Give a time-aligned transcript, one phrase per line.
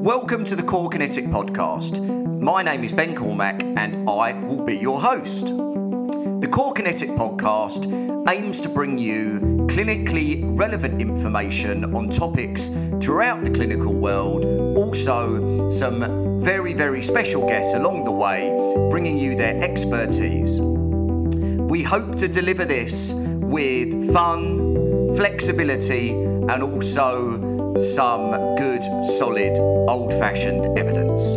[0.00, 2.00] Welcome to the Core Kinetic Podcast.
[2.40, 5.48] My name is Ben Cormack and I will be your host.
[5.48, 7.84] The Core Kinetic Podcast
[8.26, 12.68] aims to bring you clinically relevant information on topics
[13.02, 18.48] throughout the clinical world, also, some very, very special guests along the way,
[18.88, 20.60] bringing you their expertise.
[20.62, 29.56] We hope to deliver this with fun, flexibility, and also some good, solid,
[29.88, 31.36] old fashioned evidence.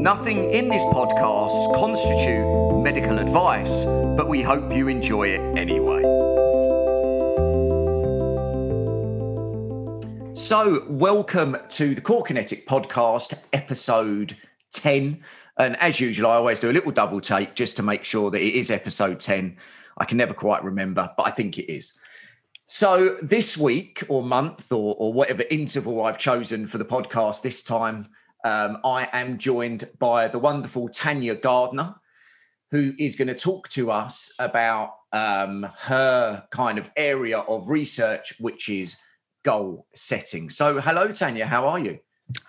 [0.00, 6.02] Nothing in this podcast constitute medical advice, but we hope you enjoy it anyway.
[10.34, 14.36] So, welcome to the Core Kinetic podcast, episode
[14.72, 15.22] 10.
[15.58, 18.40] And as usual, I always do a little double take just to make sure that
[18.40, 19.56] it is episode 10.
[19.96, 21.98] I can never quite remember, but I think it is.
[22.70, 27.62] So this week or month or, or whatever interval I've chosen for the podcast this
[27.62, 28.08] time,
[28.44, 31.94] um, I am joined by the wonderful Tanya Gardner,
[32.70, 38.34] who is going to talk to us about um, her kind of area of research,
[38.38, 38.98] which is
[39.44, 40.50] goal setting.
[40.50, 41.46] So, hello, Tanya.
[41.46, 41.98] How are you?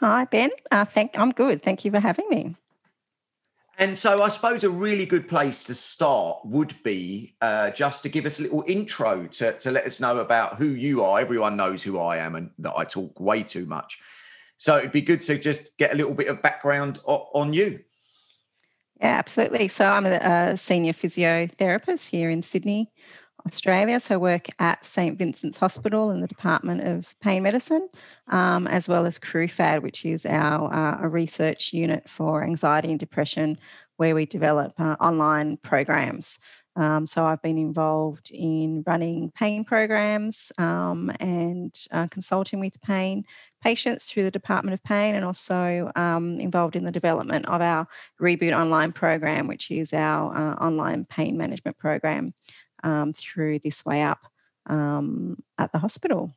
[0.02, 0.50] Hi, Ben.
[0.70, 1.18] Uh, thank.
[1.18, 1.64] I'm good.
[1.64, 2.56] Thank you for having me.
[3.80, 8.10] And so I suppose a really good place to start would be uh, just to
[8.10, 11.18] give us a little intro to, to let us know about who you are.
[11.18, 13.98] Everyone knows who I am and that I talk way too much.
[14.58, 17.80] So it'd be good to just get a little bit of background on you.
[19.00, 19.70] Yeah, absolutely.
[19.70, 22.92] So I'm a, senior physiotherapist here in Sydney.
[23.46, 24.00] Australia.
[24.00, 27.88] So, work at St Vincent's Hospital in the Department of Pain Medicine,
[28.28, 33.00] um, as well as CRUFAD, which is our uh, a research unit for anxiety and
[33.00, 33.58] depression,
[33.98, 36.40] where we develop uh, online programs.
[36.76, 43.26] Um, so, I've been involved in running pain programs um, and uh, consulting with pain
[43.62, 47.88] patients through the Department of Pain, and also um, involved in the development of our
[48.22, 52.34] Reboot Online program, which is our uh, online pain management program
[52.84, 54.26] um, through this way up
[54.68, 56.36] um, at the hospital.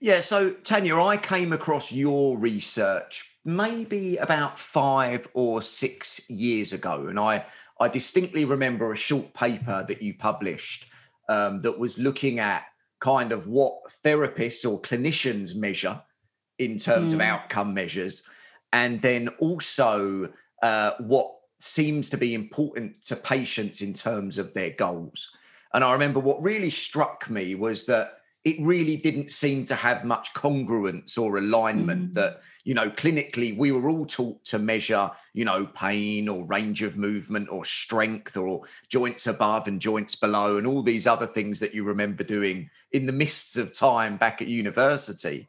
[0.00, 7.06] Yeah, so Tanya, I came across your research maybe about five or six years ago,
[7.06, 7.44] and I
[7.78, 10.90] I distinctly remember a short paper that you published
[11.28, 12.64] um, that was looking at
[12.98, 13.74] kind of what
[14.04, 16.02] therapists or clinicians measure
[16.58, 17.14] in terms mm.
[17.16, 18.22] of outcome measures,
[18.72, 20.32] and then also
[20.62, 25.30] uh, what seems to be important to patients in terms of their goals.
[25.72, 30.04] And I remember what really struck me was that it really didn't seem to have
[30.04, 32.14] much congruence or alignment mm-hmm.
[32.14, 36.82] that you know clinically we were all taught to measure you know pain or range
[36.82, 41.60] of movement or strength or joints above and joints below and all these other things
[41.60, 45.48] that you remember doing in the mists of time back at university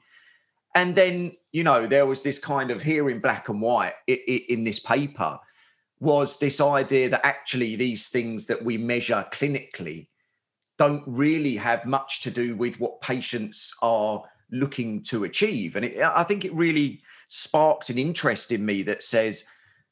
[0.75, 4.63] and then you know there was this kind of here in black and white in
[4.63, 5.39] this paper
[6.01, 10.07] was this idea that actually these things that we measure clinically
[10.77, 15.75] don't really have much to do with what patients are looking to achieve.
[15.75, 19.45] And it, I think it really sparked an interest in me that says,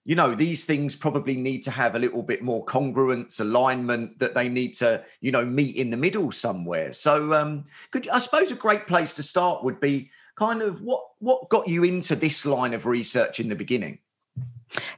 [0.04, 4.34] you know, these things probably need to have a little bit more congruence, alignment, that
[4.34, 6.92] they need to, you know, meet in the middle somewhere.
[6.92, 11.04] So, um, could I suppose a great place to start would be kind of what
[11.20, 14.00] what got you into this line of research in the beginning?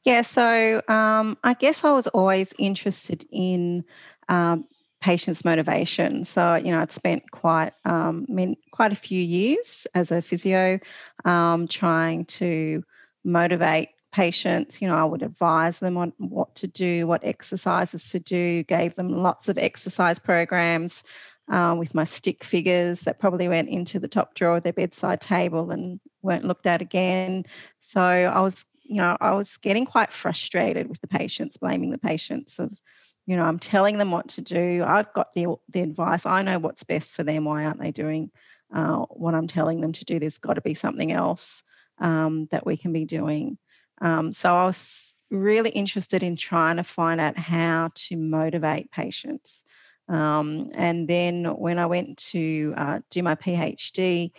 [0.04, 3.84] Yeah, so um, I guess I was always interested in
[4.30, 4.66] um,
[5.02, 6.24] patients' motivation.
[6.24, 8.26] So you know, I'd spent quite um,
[8.72, 10.80] quite a few years as a physio
[11.26, 12.84] um, trying to
[13.24, 14.82] motivate patients.
[14.82, 18.96] You know, I would advise them on what to do, what exercises to do, gave
[18.96, 21.04] them lots of exercise programs.
[21.52, 25.20] Uh, with my stick figures that probably went into the top drawer of their bedside
[25.20, 27.44] table and weren't looked at again.
[27.82, 31.98] So I was you know, I was getting quite frustrated with the patients, blaming the
[31.98, 32.78] patients of,
[33.26, 34.84] you know, I'm telling them what to do.
[34.86, 36.26] I've got the, the advice.
[36.26, 37.46] I know what's best for them.
[37.46, 38.32] Why aren't they doing
[38.76, 40.20] uh, what I'm telling them to do?
[40.20, 41.64] There's got to be something else
[42.00, 43.58] um, that we can be doing.
[44.02, 49.64] Um, so I was really interested in trying to find out how to motivate patients.
[50.10, 54.32] Um, and then when I went to uh, do my PhD,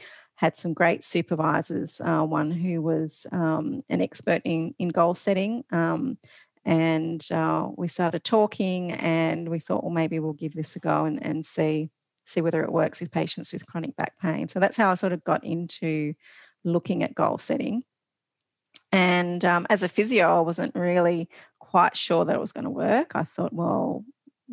[0.43, 5.63] had some great supervisors, uh, one who was um, an expert in, in goal setting.
[5.71, 6.19] Um,
[6.65, 11.05] and uh, we started talking and we thought, well, maybe we'll give this a go
[11.05, 11.91] and, and see
[12.25, 14.49] see whether it works with patients with chronic back pain.
[14.49, 16.15] So that's how I sort of got into
[16.65, 17.83] looking at goal setting.
[18.93, 21.29] And um, as a physio, I wasn't really
[21.59, 23.13] quite sure that it was going to work.
[23.15, 24.05] I thought, well,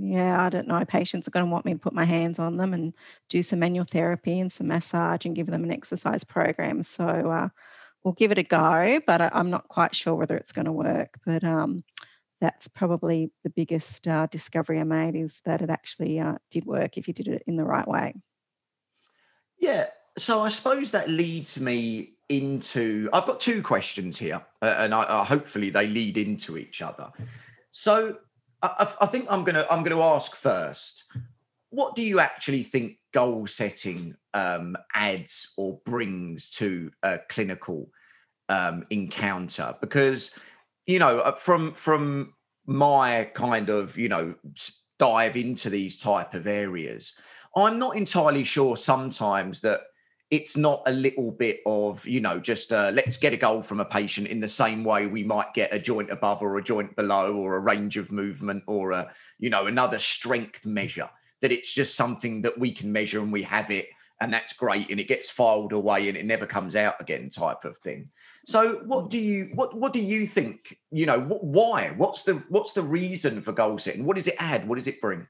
[0.01, 0.83] yeah, I don't know.
[0.85, 2.93] Patients are going to want me to put my hands on them and
[3.27, 6.83] do some manual therapy and some massage and give them an exercise program.
[6.83, 7.49] So uh,
[8.03, 10.71] we'll give it a go, but I, am not quite sure whether it's going to
[10.71, 11.19] work.
[11.25, 11.83] But um,
[12.39, 16.97] that's probably the biggest uh, discovery I made is that it actually uh, did work
[16.97, 18.15] if you did it in the right way.
[19.57, 19.87] Yeah.
[20.17, 23.09] So I suppose that leads me into.
[23.11, 27.11] I've got two questions here, uh, and I, hopefully they lead into each other.
[27.71, 28.17] So
[28.61, 31.05] I, I think I'm gonna I'm gonna ask first.
[31.71, 37.91] What do you actually think goal setting um, adds or brings to a clinical
[38.49, 39.75] um, encounter?
[39.79, 40.31] Because
[40.85, 42.33] you know, uh, from from
[42.65, 44.35] my kind of you know
[44.97, 47.13] dive into these type of areas,
[47.55, 49.81] I'm not entirely sure sometimes that
[50.31, 53.79] it's not a little bit of you know just uh, let's get a goal from
[53.79, 56.95] a patient in the same way we might get a joint above or a joint
[56.95, 61.09] below or a range of movement or a you know another strength measure
[61.41, 63.89] that it's just something that we can measure and we have it
[64.21, 67.63] and that's great and it gets filed away and it never comes out again type
[67.63, 68.09] of thing.
[68.45, 71.93] So what do you what what do you think you know why?
[71.95, 74.05] What's the what's the reason for goal setting?
[74.05, 74.67] What does it add?
[74.67, 75.27] What does it bring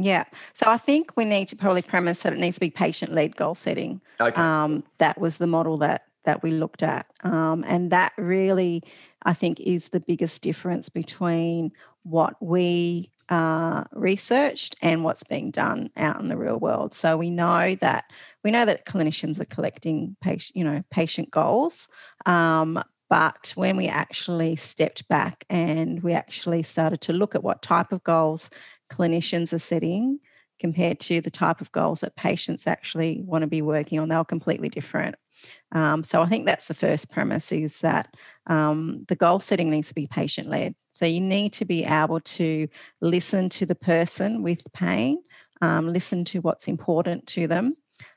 [0.00, 0.24] yeah.
[0.54, 3.36] So I think we need to probably premise that it needs to be patient led
[3.36, 4.00] goal setting.
[4.20, 4.40] Okay.
[4.40, 7.06] Um, that was the model that that we looked at.
[7.24, 8.84] Um, and that really,
[9.24, 11.72] I think, is the biggest difference between
[12.04, 16.94] what we uh, researched and what's being done out in the real world.
[16.94, 18.04] So we know that
[18.44, 21.88] we know that clinicians are collecting patient, you know, patient goals,
[22.24, 27.62] um, but when we actually stepped back and we actually started to look at what
[27.62, 28.50] type of goals
[28.88, 30.20] clinicians are setting
[30.58, 34.24] compared to the type of goals that patients actually want to be working on, they're
[34.24, 35.14] completely different.
[35.72, 39.88] Um, so I think that's the first premise is that um, the goal setting needs
[39.88, 40.74] to be patient led.
[40.92, 42.66] So you need to be able to
[43.00, 45.22] listen to the person with pain,
[45.60, 47.74] um, listen to what's important to them,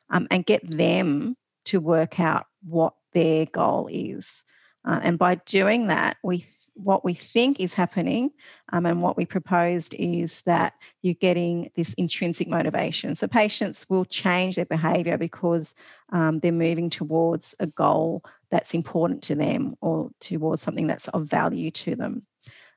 [0.09, 1.35] um, and get them
[1.65, 4.43] to work out what their goal is.
[4.85, 8.31] Uh, and by doing that, we what we think is happening
[8.71, 13.13] um, and what we proposed is that you're getting this intrinsic motivation.
[13.13, 15.75] So patients will change their behavior because
[16.11, 21.25] um, they're moving towards a goal that's important to them or towards something that's of
[21.25, 22.25] value to them.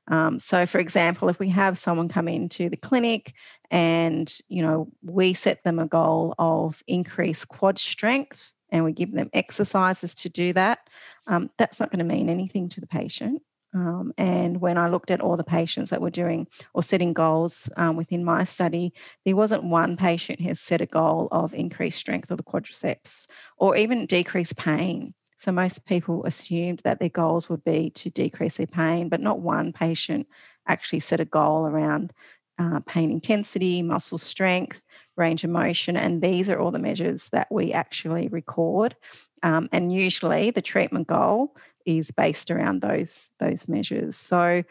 [0.07, 3.33] Um, so, for example, if we have someone come into the clinic
[3.71, 9.13] and you know we set them a goal of increased quad strength and we give
[9.13, 10.79] them exercises to do that,
[11.27, 13.41] um, that's not going to mean anything to the patient.
[13.73, 17.69] Um, and when I looked at all the patients that were doing or setting goals
[17.77, 18.93] um, within my study,
[19.23, 23.27] there wasn't one patient who set a goal of increased strength of the quadriceps
[23.57, 25.13] or even decreased pain.
[25.37, 29.39] So most people assumed that their goals would be to decrease their pain, but not
[29.39, 30.27] one patient
[30.67, 32.11] actually set a goal around
[32.57, 34.84] uh, pain intensity, muscle strength,
[35.15, 35.97] range of motion.
[35.97, 38.95] And these are all the measures that we actually record.
[39.43, 44.15] Um, and usually the treatment goal is based around those, those measures.
[44.15, 44.63] So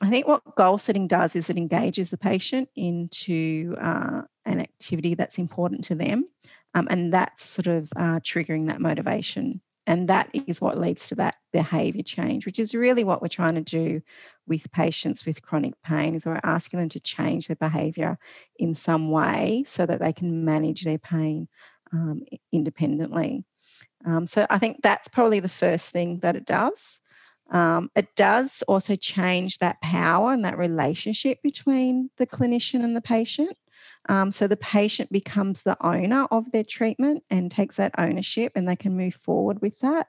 [0.00, 5.14] I think what goal setting does is it engages the patient into uh, an activity
[5.14, 6.24] that's important to them.
[6.74, 11.14] Um, and that's sort of uh, triggering that motivation and that is what leads to
[11.14, 14.00] that behavior change which is really what we're trying to do
[14.46, 18.18] with patients with chronic pain is we're asking them to change their behavior
[18.58, 21.48] in some way so that they can manage their pain
[21.92, 22.22] um,
[22.52, 23.44] independently.
[24.04, 27.00] Um, so i think that's probably the first thing that it does.
[27.50, 33.02] Um, it does also change that power and that relationship between the clinician and the
[33.02, 33.56] patient
[34.08, 38.68] um, so the patient becomes the owner of their treatment and takes that ownership and
[38.68, 40.08] they can move forward with that.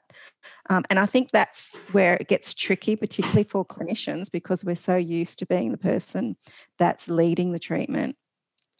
[0.68, 4.96] Um, and I think that's where it gets tricky, particularly for clinicians, because we're so
[4.96, 6.36] used to being the person
[6.78, 8.16] that's leading the treatment.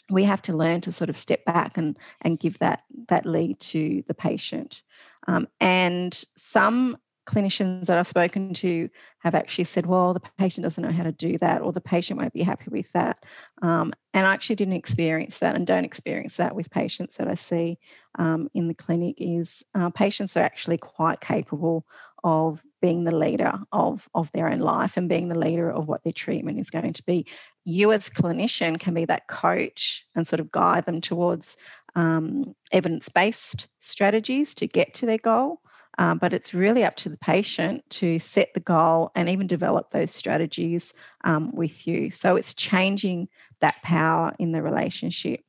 [0.08, 3.58] We have to learn to sort of step back and, and give that, that lead
[3.60, 4.82] to the patient.
[5.26, 10.82] Um, and some clinicians that I've spoken to have actually said, well, the patient doesn't
[10.82, 13.24] know how to do that, or the patient won't be happy with that.
[13.62, 17.34] Um, and I actually didn't experience that and don't experience that with patients that I
[17.34, 17.78] see
[18.18, 21.84] um, in the clinic is uh, patients are actually quite capable
[22.24, 26.02] of being the leader of, of their own life and being the leader of what
[26.02, 27.26] their treatment is going to be.
[27.64, 31.56] You as clinician can be that coach and sort of guide them towards
[31.94, 35.60] um, evidence-based strategies to get to their goal.
[35.98, 39.90] Um, but it's really up to the patient to set the goal and even develop
[39.90, 40.92] those strategies
[41.24, 42.10] um, with you.
[42.10, 43.28] So it's changing
[43.60, 45.40] that power in the relationship.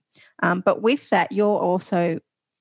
[0.42, 2.20] Um, but with that, you're also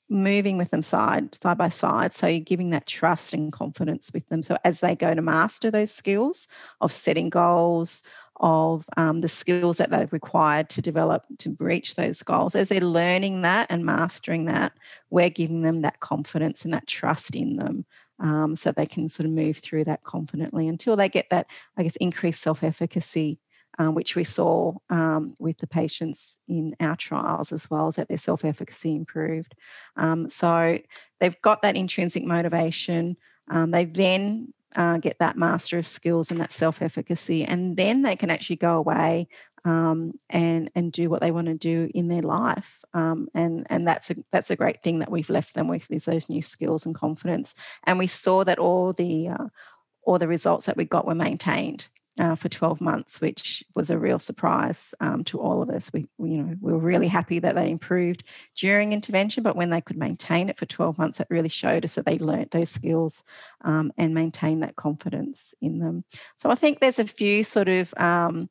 [0.09, 4.27] moving with them side side by side so you're giving that trust and confidence with
[4.29, 6.47] them so as they go to master those skills
[6.81, 8.03] of setting goals
[8.41, 12.55] of um, the skills that they've required to develop to reach those goals.
[12.55, 14.73] As they're learning that and mastering that,
[15.11, 17.85] we're giving them that confidence and that trust in them
[18.19, 21.83] um, so they can sort of move through that confidently until they get that, I
[21.83, 23.39] guess, increased self efficacy.
[23.79, 28.09] Um, which we saw um, with the patients in our trials, as well as that
[28.09, 29.55] their self efficacy improved.
[29.97, 30.79] Um, so
[31.21, 33.19] they've got that intrinsic motivation.
[33.51, 38.03] Um, they then uh, get that master of skills and that self efficacy, and then
[38.03, 39.29] they can actually go away
[39.65, 42.85] um, and and do what they want to do in their life.
[42.95, 46.05] Um, and and that's a that's a great thing that we've left them with is
[46.05, 47.55] those new skills and confidence.
[47.85, 49.47] And we saw that all the uh,
[50.05, 53.99] all the results that we got were maintained uh, for 12 months, which was a
[53.99, 55.91] real surprise um, to all of us.
[55.93, 58.25] We, you know, we were really happy that they improved
[58.57, 61.95] during intervention, but when they could maintain it for 12 months, it really showed us
[61.97, 63.23] that they learnt those skills
[63.63, 66.05] um, and maintained that confidence in them.
[66.37, 68.49] So I think there's a few sort of um,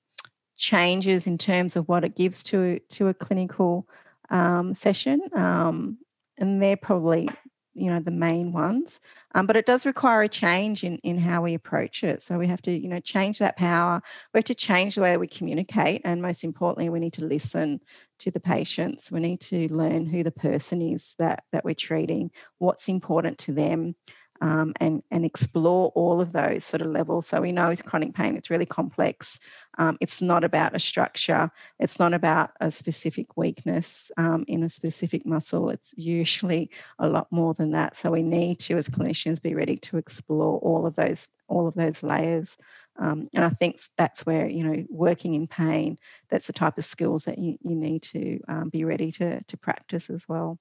[0.58, 3.88] changes in terms of what it gives to to a clinical
[4.30, 5.98] um, session, um,
[6.38, 7.30] and they're probably
[7.76, 9.00] you know the main ones
[9.36, 12.24] um, but it does require a change in in how we approach it.
[12.24, 14.02] So we have to you know change that power.
[14.34, 17.26] We have to change the way that we communicate and most importantly we need to
[17.26, 17.82] listen
[18.20, 19.12] to the patients.
[19.12, 23.52] We need to learn who the person is that that we're treating what's important to
[23.52, 23.96] them
[24.42, 27.28] um, and and explore all of those sort of levels.
[27.28, 29.40] So we know with chronic pain, it's really complex.
[29.78, 31.52] Um, it's not about a structure.
[31.80, 35.70] It's not about a specific weakness um, in a specific muscle.
[35.70, 37.98] It's usually a lot more than that.
[37.98, 41.76] So we need to, as clinicians, be ready to explore all of those all of
[41.76, 42.58] those layers.
[42.98, 45.98] Um, and I think that's where you know working in pain.
[46.30, 49.58] That's the type of skills that you, you need to um, be ready to to
[49.58, 50.60] practice as well.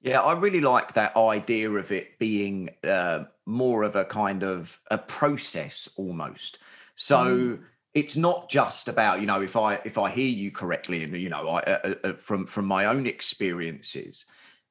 [0.00, 4.78] Yeah, I really like that idea of it being uh, more of a kind of
[4.90, 6.58] a process almost.
[6.94, 7.60] So mm.
[7.94, 11.28] it's not just about you know if I if I hear you correctly and you
[11.28, 14.26] know I, uh, uh, uh, from from my own experiences,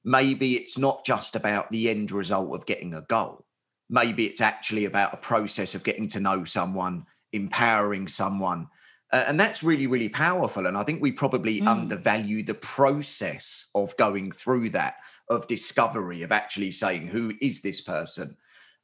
[0.06, 3.46] maybe it's not just about the end result of getting a goal.
[3.90, 8.68] Maybe it's actually about a process of getting to know someone, empowering someone.
[9.12, 10.68] Uh, and that's really, really powerful.
[10.68, 11.68] And I think we probably mm.
[11.68, 14.96] undervalue the process of going through that
[15.30, 18.36] of discovery of actually saying who is this person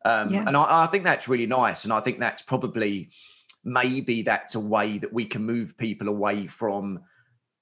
[0.05, 0.43] um, yeah.
[0.47, 3.09] and I, I, think that's really nice and i think that's probably
[3.63, 6.99] maybe that's a way that we can move people away from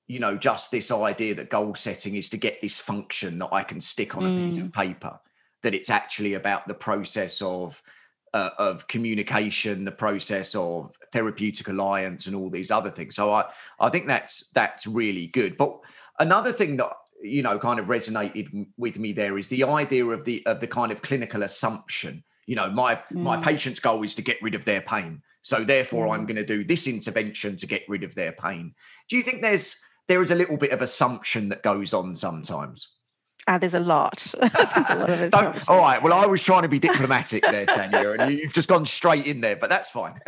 [0.08, 3.64] you know just this idea that goal setting is to get this function that i
[3.64, 4.46] can stick on mm.
[4.46, 4.74] a piece of mm.
[4.74, 5.20] paper
[5.64, 7.82] that it's actually about the process of
[8.34, 13.44] uh, of communication the process of therapeutic alliance and all these other things so i
[13.80, 15.80] i think that's that's really good but
[16.20, 16.92] another thing that
[17.24, 20.68] you know kind of resonated with me there is the idea of the of the
[20.68, 23.22] kind of clinical assumption you know my mm.
[23.22, 26.14] my patient's goal is to get rid of their pain so therefore mm.
[26.14, 28.74] i'm going to do this intervention to get rid of their pain
[29.10, 32.90] do you think there's there is a little bit of assumption that goes on sometimes
[33.48, 34.34] uh, there's a lot.
[34.40, 34.54] there's
[34.90, 36.02] a lot of all right.
[36.02, 39.42] Well, I was trying to be diplomatic there, Tanya, and you've just gone straight in
[39.42, 40.20] there, but that's fine.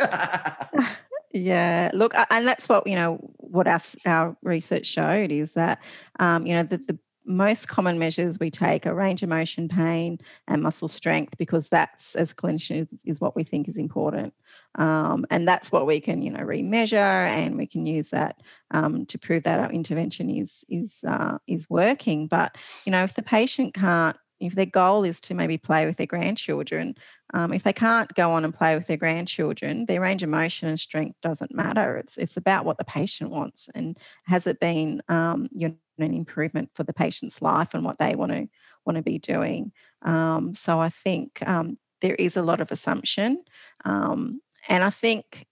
[1.34, 3.16] Yeah, look, and that's what you know.
[3.38, 5.80] What our our research showed is that
[6.20, 10.18] um, you know the, the most common measures we take are range of motion, pain,
[10.46, 14.32] and muscle strength because that's as clinicians is what we think is important,
[14.76, 19.04] um, and that's what we can you know remeasure and we can use that um,
[19.06, 22.28] to prove that our intervention is is uh, is working.
[22.28, 25.96] But you know if the patient can't if their goal is to maybe play with
[25.96, 26.96] their grandchildren,
[27.32, 30.68] um, if they can't go on and play with their grandchildren, their range of motion
[30.68, 31.96] and strength doesn't matter.
[31.96, 36.14] It's it's about what the patient wants and has it been um, you know, an
[36.14, 38.48] improvement for the patient's life and what they want to
[38.84, 39.72] want to be doing.
[40.02, 43.42] Um, so I think um, there is a lot of assumption,
[43.84, 45.46] um, and I think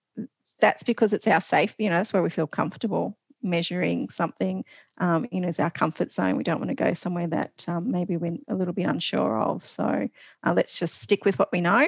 [0.60, 1.74] that's because it's our safe.
[1.78, 4.64] You know, that's where we feel comfortable measuring something,
[4.98, 6.36] um, you know, is our comfort zone.
[6.36, 9.64] We don't want to go somewhere that um, maybe we're a little bit unsure of.
[9.64, 10.08] So
[10.44, 11.86] uh, let's just stick with what we know,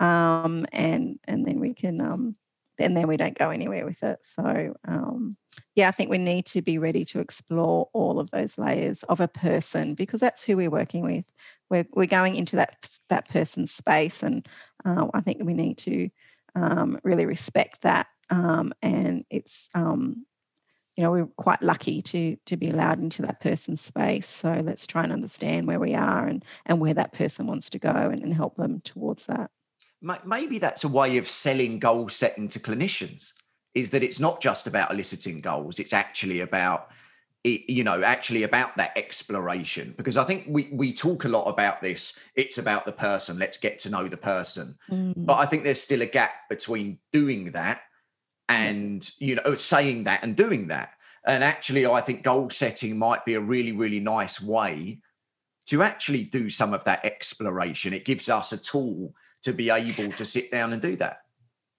[0.00, 2.34] um, and and then we can, um,
[2.78, 4.18] and then we don't go anywhere with it.
[4.22, 5.36] So um,
[5.74, 9.20] yeah, I think we need to be ready to explore all of those layers of
[9.20, 11.26] a person because that's who we're working with.
[11.70, 14.46] We're we're going into that that person's space, and
[14.84, 16.10] uh, I think we need to
[16.54, 18.08] um, really respect that.
[18.30, 19.68] and it's
[20.98, 24.26] you know, we're quite lucky to to be allowed into that person's space.
[24.26, 27.78] So let's try and understand where we are and and where that person wants to
[27.78, 29.52] go and, and help them towards that.
[30.24, 33.32] Maybe that's a way of selling goal setting to clinicians.
[33.74, 36.90] Is that it's not just about eliciting goals; it's actually about
[37.44, 41.80] you know actually about that exploration because i think we we talk a lot about
[41.80, 45.14] this it's about the person let's get to know the person mm.
[45.16, 47.82] but i think there's still a gap between doing that
[48.48, 50.90] and you know saying that and doing that.
[51.24, 55.00] And actually i think goal setting might be a really really nice way
[55.66, 57.92] to actually do some of that exploration.
[57.92, 61.20] It gives us a tool to be able to sit down and do that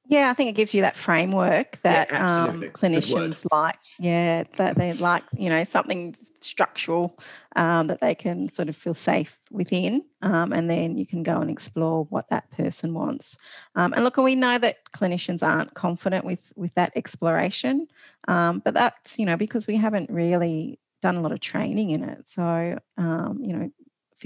[0.10, 3.78] yeah, I think it gives you that framework that yeah, um, clinicians like.
[4.00, 7.20] Yeah, that they like, you know, something structural
[7.56, 10.04] um, that they can sort of feel safe within.
[10.24, 13.38] Um, and then you can go and explore what that person wants.
[13.76, 17.86] Um, and look, we know that clinicians aren't confident with, with that exploration,
[18.28, 22.04] um, but that's, you know, because we haven't really done a lot of training in
[22.04, 22.28] it.
[22.28, 23.72] So, um, you know,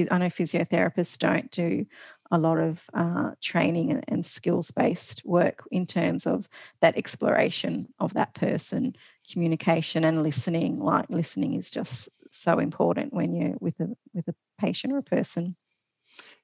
[0.09, 1.85] I know physiotherapists don't do
[2.33, 6.49] a lot of uh, training and, and skills based work in terms of
[6.81, 8.95] that exploration of that person,
[9.31, 10.79] communication and listening.
[10.79, 15.03] Like listening is just so important when you're with a with a patient or a
[15.03, 15.55] person.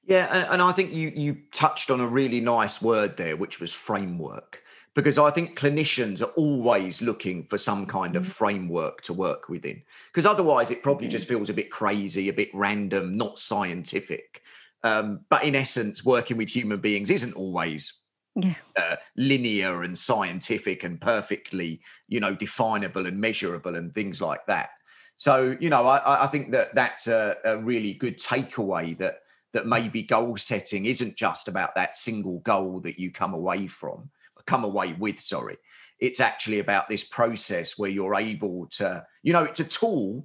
[0.04, 3.72] Yeah, and, I think you you touched on a really nice word there, which was
[3.72, 4.62] framework
[4.94, 8.30] because I think clinicians are always looking for some kind of mm.
[8.30, 9.82] framework to work within.
[10.12, 14.42] Because otherwise, it probably just feels a bit crazy, a bit random, not scientific.
[14.82, 17.92] Um, but in essence, working with human beings isn't always
[18.34, 18.54] yeah.
[18.76, 24.70] uh, linear and scientific and perfectly, you know, definable and measurable and things like that.
[25.16, 29.20] So, you know, I, I think that that's a, a really good takeaway that
[29.52, 34.08] that maybe goal setting isn't just about that single goal that you come away from
[34.46, 35.56] come away with, sorry.
[35.98, 40.24] It's actually about this process where you're able to, you know, it's a tool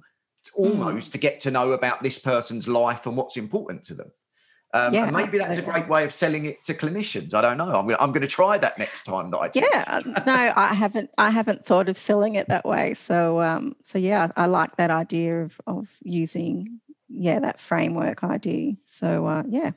[0.54, 0.62] hmm.
[0.62, 1.12] almost mm.
[1.12, 4.10] to get to know about this person's life and what's important to them.
[4.74, 7.32] Um, yeah, maybe that's a great way of selling it to clinicians.
[7.32, 7.74] I don't know.
[7.74, 9.48] I'm going, I'm going to try that next time that I.
[9.48, 9.64] Teach.
[9.70, 11.10] Yeah, uh, no, I haven't.
[11.16, 12.94] I haven't thought of selling it that way.
[12.94, 18.74] So, um, so yeah, I like that idea of of using yeah that framework idea.
[18.86, 19.70] So, uh, yeah,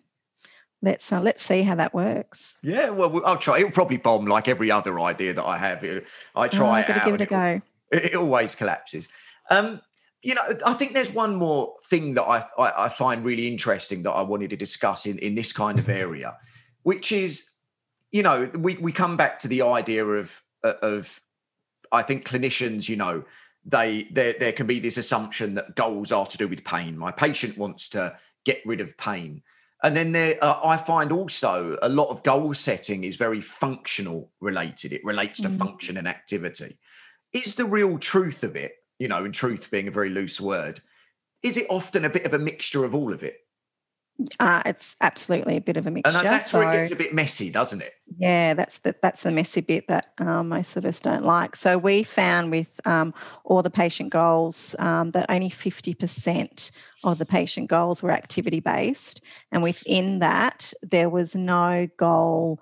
[0.81, 2.57] let's uh, let's see how that works.
[2.61, 3.59] Yeah, well, I'll try.
[3.59, 5.83] It'll probably bomb like every other idea that I have.
[5.83, 6.01] I
[6.35, 7.05] oh, try oh, it out.
[7.05, 7.61] Give it a go.
[7.91, 9.07] It, it, always collapses.
[9.49, 9.81] Um,
[10.21, 14.03] you know, I think there's one more thing that I, I, I find really interesting
[14.03, 16.37] that I wanted to discuss in in this kind of area,
[16.83, 17.51] which is,
[18.11, 21.21] you know, we we come back to the idea of of
[21.91, 23.23] I think clinicians, you know,
[23.65, 26.97] they there there can be this assumption that goals are to do with pain.
[26.97, 29.41] My patient wants to get rid of pain
[29.83, 34.29] and then there, uh, I find also a lot of goal setting is very functional
[34.41, 34.91] related.
[34.91, 35.57] It relates to mm.
[35.57, 36.77] function and activity.
[37.31, 40.81] Is the real truth of it, you know, in truth being a very loose word,
[41.41, 43.37] is it often a bit of a mixture of all of it?
[44.39, 46.17] Uh, it's absolutely a bit of a mixture.
[46.17, 47.93] And that's so, where it gets a bit messy, doesn't it?
[48.17, 51.55] Yeah, that's the, that's the messy bit that um, most of us don't like.
[51.55, 53.13] So we found with um,
[53.45, 56.71] all the patient goals um, that only 50%
[57.05, 59.21] of the patient goals were activity based.
[59.53, 62.59] And within that, there was no goal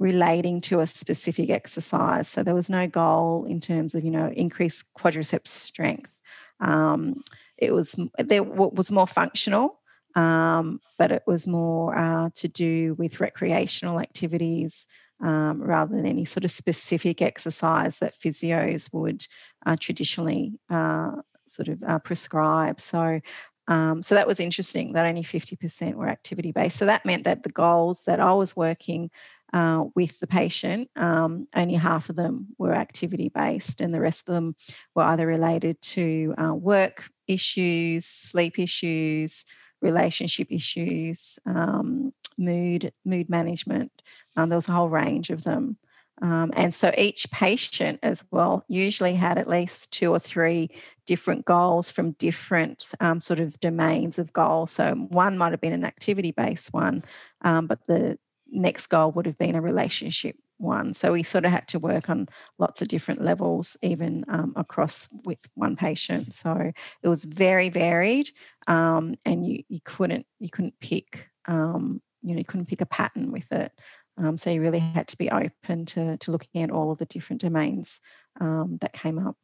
[0.00, 2.26] relating to a specific exercise.
[2.26, 6.10] So there was no goal in terms of, you know, increased quadriceps strength.
[6.58, 7.22] Um,
[7.56, 9.80] it was there was more functional
[10.14, 14.86] um, but it was more uh, to do with recreational activities
[15.22, 19.26] um, rather than any sort of specific exercise that physios would
[19.66, 21.12] uh, traditionally uh,
[21.46, 22.80] sort of uh, prescribe.
[22.80, 23.20] So,
[23.68, 26.78] um, so that was interesting that only 50% were activity based.
[26.78, 29.10] So that meant that the goals that I was working
[29.52, 34.28] uh, with the patient, um, only half of them were activity based, and the rest
[34.28, 34.54] of them
[34.94, 39.44] were either related to uh, work issues, sleep issues,
[39.82, 43.90] relationship issues, um, mood, mood management.
[44.36, 45.76] Um, there was a whole range of them.
[46.22, 50.70] Um, and so each patient as well usually had at least two or three
[51.06, 54.70] different goals from different um, sort of domains of goals.
[54.70, 57.04] So one might have been an activity based one,
[57.40, 58.18] um, but the
[58.50, 60.94] next goal would have been a relationship one.
[60.94, 65.08] So we sort of had to work on lots of different levels, even um, across
[65.24, 66.32] with one patient.
[66.34, 68.30] So it was very varied,
[68.66, 72.86] um, and you you couldn't you couldn't pick um, you know you couldn't pick a
[72.86, 73.72] pattern with it.
[74.18, 77.06] Um, so you really had to be open to to looking at all of the
[77.06, 78.00] different domains
[78.40, 79.36] um, that came up.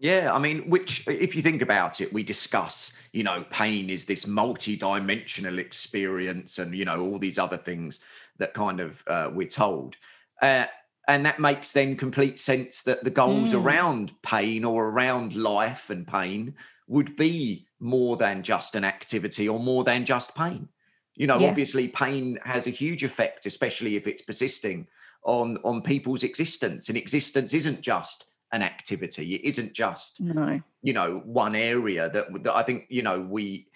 [0.00, 4.04] Yeah, I mean, which, if you think about it, we discuss, you know, pain is
[4.04, 7.98] this multi-dimensional experience, and you know all these other things
[8.38, 9.96] that kind of uh, we're told.
[10.40, 10.66] Uh,
[11.08, 13.62] and that makes then complete sense that the goals mm.
[13.62, 16.54] around pain or around life and pain
[16.86, 20.68] would be more than just an activity or more than just pain.
[21.16, 21.48] You know, yeah.
[21.48, 24.86] obviously, pain has a huge effect, especially if it's persisting
[25.24, 26.88] on on people's existence.
[26.88, 30.60] And existence isn't just an activity; it isn't just no.
[30.82, 33.66] you know one area that, that I think you know we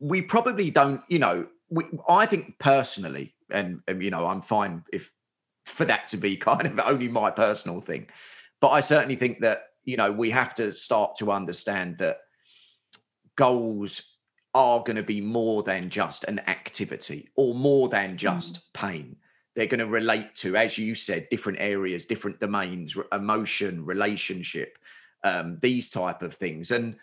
[0.00, 1.02] we probably don't.
[1.08, 5.10] You know, we, I think personally, and, and you know, I'm fine if
[5.66, 8.06] for that to be kind of only my personal thing.
[8.60, 12.18] but I certainly think that you know we have to start to understand that
[13.36, 14.18] goals
[14.54, 18.72] are going to be more than just an activity or more than just mm.
[18.72, 19.16] pain.
[19.54, 24.78] They're going to relate to, as you said, different areas, different domains, emotion, relationship,
[25.24, 26.70] um, these type of things.
[26.70, 26.96] And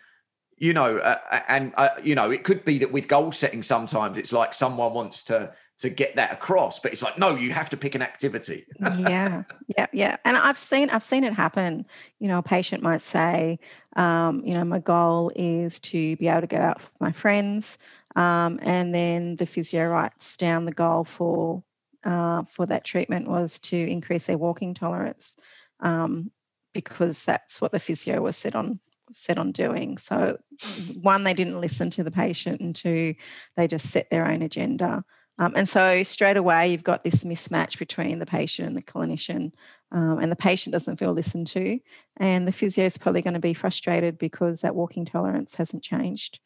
[0.58, 4.16] you know, uh, and uh, you know, it could be that with goal setting, sometimes
[4.18, 7.70] it's like someone wants to to get that across but it's like no you have
[7.70, 8.66] to pick an activity.
[8.80, 9.42] Yeah
[9.76, 10.16] yeah yeah.
[10.24, 11.86] And i've seen i've seen it happen.
[12.18, 13.58] You know a patient might say
[13.96, 17.78] um, you know my goal is to be able to go out with my friends
[18.16, 21.62] um, and then the physio writes down the goal for
[22.04, 25.34] uh, for that treatment was to increase their walking tolerance
[25.80, 26.30] um,
[26.72, 28.80] because that's what the physio was set on
[29.12, 29.98] set on doing.
[29.98, 30.38] So
[31.00, 33.14] one they didn't listen to the patient and two
[33.56, 35.04] they just set their own agenda
[35.38, 39.52] um, and so straight away, you've got this mismatch between the patient and the clinician,
[39.92, 41.78] um, and the patient doesn't feel listened to,
[42.16, 46.40] and the physio is probably going to be frustrated because that walking tolerance hasn't changed.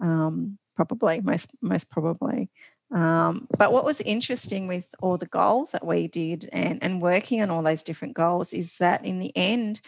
[0.00, 2.50] Um, probably, most most probably.
[2.94, 7.42] Um, but what was interesting with all the goals that we did and and working
[7.42, 9.80] on all those different goals is that in the end,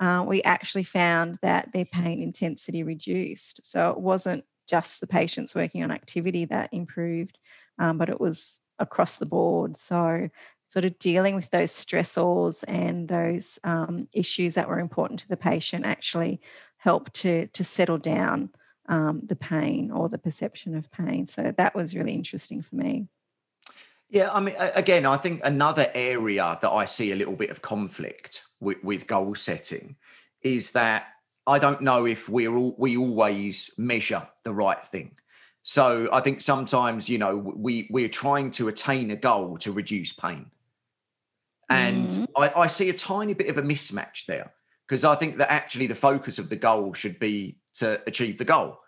[0.00, 3.60] uh, we actually found that their pain intensity reduced.
[3.66, 7.38] So it wasn't just the patients working on activity that improved
[7.78, 9.76] um, but it was across the board.
[9.76, 10.28] So,
[10.68, 15.36] sort of dealing with those stressors and those um, issues that were important to the
[15.36, 16.40] patient actually
[16.78, 18.50] helped to to settle down
[18.88, 21.26] um, the pain or the perception of pain.
[21.26, 23.08] So that was really interesting for me.
[24.08, 27.62] Yeah, I mean, again, I think another area that I see a little bit of
[27.62, 29.96] conflict with, with goal setting
[30.42, 31.08] is that
[31.46, 35.16] I don't know if we're all, we always measure the right thing.
[35.68, 40.12] So I think sometimes, you know, we we're trying to attain a goal to reduce
[40.12, 40.46] pain.
[41.68, 42.26] And mm.
[42.36, 44.52] I, I see a tiny bit of a mismatch there
[44.86, 48.44] because I think that actually the focus of the goal should be to achieve the
[48.44, 48.78] goal.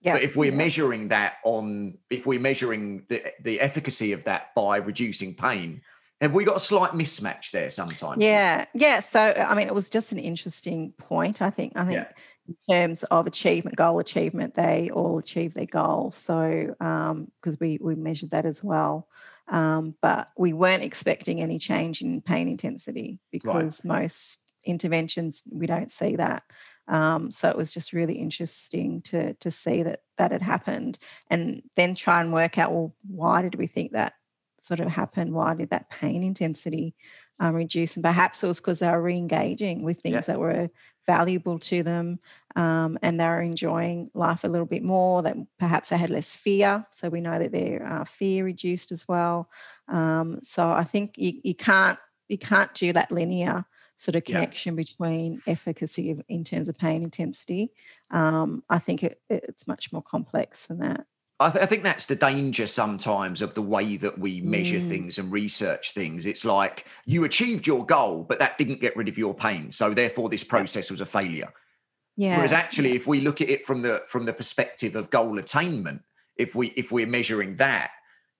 [0.00, 0.14] Yeah.
[0.14, 0.58] But if we're yeah.
[0.58, 5.80] measuring that on, if we're measuring the, the efficacy of that by reducing pain,
[6.20, 8.20] have we got a slight mismatch there sometimes?
[8.20, 8.98] Yeah, yeah.
[8.98, 11.40] So I mean, it was just an interesting point.
[11.40, 11.74] I think.
[11.76, 12.08] I think yeah
[12.48, 16.10] in terms of achievement, goal achievement, they all achieve their goal.
[16.12, 19.08] So, because um, we we measured that as well,
[19.48, 24.00] um, but we weren't expecting any change in pain intensity because right.
[24.00, 26.42] most interventions we don't see that.
[26.88, 30.98] Um, so it was just really interesting to to see that that had happened,
[31.30, 34.14] and then try and work out well why did we think that
[34.58, 35.32] sort of happened?
[35.32, 36.94] Why did that pain intensity
[37.40, 37.96] um, reduce?
[37.96, 40.20] And perhaps it was because they were re-engaging with things yeah.
[40.20, 40.70] that were
[41.06, 42.18] valuable to them
[42.56, 46.84] um, and they're enjoying life a little bit more that perhaps they had less fear
[46.90, 49.48] so we know that their uh, fear reduced as well
[49.88, 53.64] um, so i think you, you can't you can't do that linear
[53.96, 54.82] sort of connection yeah.
[54.82, 57.70] between efficacy of, in terms of pain intensity
[58.10, 61.06] um, i think it, it's much more complex than that
[61.38, 64.88] I, th- I, think that's the danger sometimes of the way that we measure mm.
[64.88, 66.24] things and research things.
[66.24, 69.70] It's like you achieved your goal, but that didn't get rid of your pain.
[69.70, 71.52] So therefore, this process was a failure.
[72.16, 72.36] Yeah.
[72.36, 76.02] Whereas actually, if we look at it from the from the perspective of goal attainment,
[76.36, 77.90] if we if we're measuring that,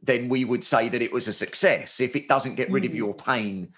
[0.02, 2.00] then we would say that it was a success.
[2.00, 2.88] If it doesn't get rid mm.
[2.88, 3.74] of your pain,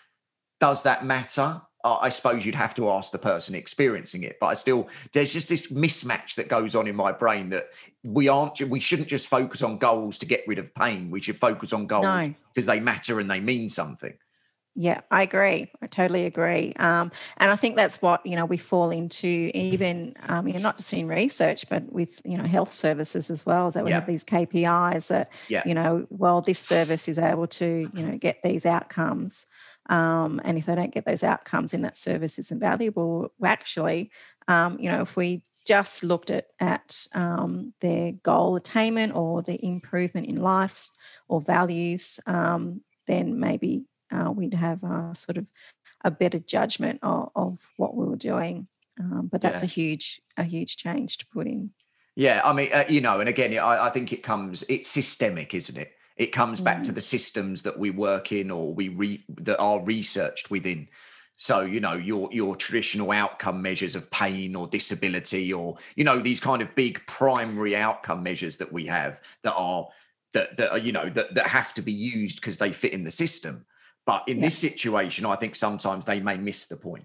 [0.61, 1.61] does that matter?
[1.85, 4.39] I suppose you'd have to ask the person experiencing it.
[4.41, 7.69] But I still, there's just this mismatch that goes on in my brain that
[8.03, 11.11] we aren't, we shouldn't just focus on goals to get rid of pain.
[11.11, 12.35] We should focus on goals no.
[12.53, 14.15] because they matter and they mean something.
[14.75, 15.71] Yeah, I agree.
[15.83, 16.73] I totally agree.
[16.79, 20.61] Um, and I think that's what, you know, we fall into even, um, you know,
[20.61, 23.91] not just in research, but with, you know, health services as well, is that we
[23.91, 23.97] yeah.
[23.97, 25.63] have these KPIs that, yeah.
[25.67, 29.47] you know, well, this service is able to, you know, get these outcomes.
[29.89, 33.33] Um, and if they don't get those outcomes, then that service isn't valuable.
[33.45, 34.11] Actually,
[34.47, 39.65] um, you know, if we just looked at at um, their goal attainment or the
[39.65, 40.91] improvement in lives
[41.29, 45.47] or values, um, then maybe uh, we'd have a sort of
[46.05, 48.69] a better judgment of, of what we were doing.
[49.01, 49.67] Um, but that's yeah.
[49.67, 51.71] a huge a huge change to put in.
[52.17, 55.55] Yeah, I mean, uh, you know, and again, I, I think it comes it's systemic,
[55.55, 55.93] isn't it?
[56.19, 56.85] It comes back mm.
[56.85, 60.89] to the systems that we work in or we re, that are researched within.
[61.37, 66.19] So you know your your traditional outcome measures of pain or disability, or you know
[66.19, 69.87] these kind of big primary outcome measures that we have that are
[70.35, 73.05] that that are you know that that have to be used because they fit in
[73.05, 73.65] the system.
[74.05, 74.45] But in yeah.
[74.45, 77.05] this situation, I think sometimes they may miss the point.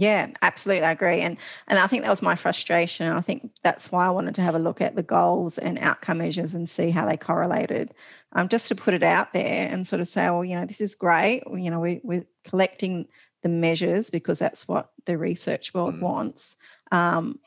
[0.00, 0.84] Yeah, absolutely.
[0.84, 1.22] I agree.
[1.22, 3.10] And and I think that was my frustration.
[3.10, 6.18] I think that's why I wanted to have a look at the goals and outcome
[6.18, 7.92] measures and see how they correlated.
[8.32, 10.80] Um, just to put it out there and sort of say, well, you know, this
[10.80, 11.42] is great.
[11.52, 13.08] You know, we, we're collecting
[13.42, 16.02] the measures because that's what the research world mm.
[16.02, 16.54] wants.
[16.92, 17.40] Um,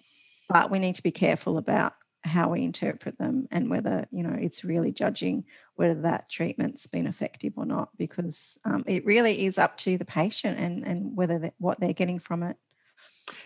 [0.49, 4.37] but we need to be careful about how we interpret them and whether you know
[4.39, 5.43] it's really judging
[5.75, 10.05] whether that treatment's been effective or not because um, it really is up to the
[10.05, 12.57] patient and and whether they, what they're getting from it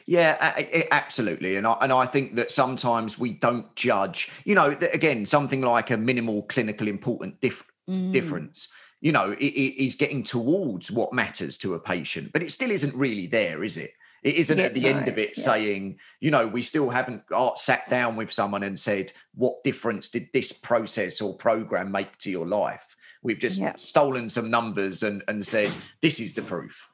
[0.08, 0.56] yeah,
[0.92, 4.32] absolutely, and I and I think that sometimes we don't judge.
[4.44, 8.12] You know, again, something like a minimal clinical important dif- mm.
[8.12, 8.70] difference.
[9.02, 12.96] You know, it is getting towards what matters to a patient, but it still isn't
[12.96, 13.92] really there, is it?
[14.26, 15.44] It isn't yeah, at the no, end of it yeah.
[15.44, 17.22] saying, you know, we still haven't
[17.58, 22.32] sat down with someone and said, what difference did this process or program make to
[22.32, 22.96] your life?
[23.22, 23.76] We've just yeah.
[23.76, 26.90] stolen some numbers and, and said, this is the proof.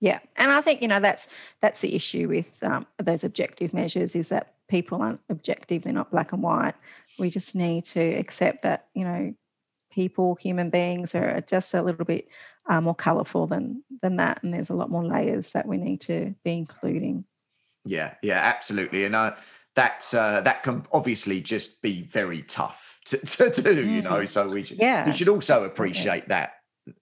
[0.00, 1.28] Yeah, and I think you know that's
[1.60, 6.10] that's the issue with um, those objective measures is that people aren't objective; they're not
[6.10, 6.74] black and white.
[7.18, 9.34] We just need to accept that you know
[9.92, 12.28] people, human beings, are just a little bit
[12.68, 16.00] uh, more colourful than than that, and there's a lot more layers that we need
[16.02, 17.24] to be including.
[17.84, 19.34] Yeah, yeah, absolutely, and uh,
[19.74, 24.22] that's uh, that can obviously just be very tough to, to do, you know.
[24.22, 24.28] Mm.
[24.28, 26.54] So we should yeah, we should also appreciate that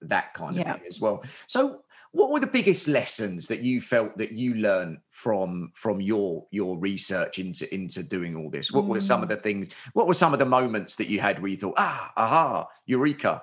[0.02, 0.74] that kind of yeah.
[0.74, 1.22] thing as well.
[1.46, 6.46] So what were the biggest lessons that you felt that you learned from from your
[6.50, 8.88] your research into into doing all this what mm.
[8.88, 9.30] were some of mm.
[9.30, 12.12] the things what were some of the moments that you had where you thought ah
[12.16, 13.40] aha eureka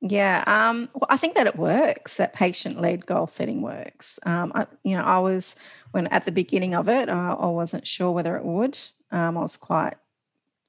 [0.00, 2.18] yeah, um, well, I think that it works.
[2.18, 4.20] That patient-led goal setting works.
[4.24, 5.56] Um, I, you know, I was
[5.90, 8.78] when at the beginning of it, I, I wasn't sure whether it would.
[9.10, 9.94] Um, I was quite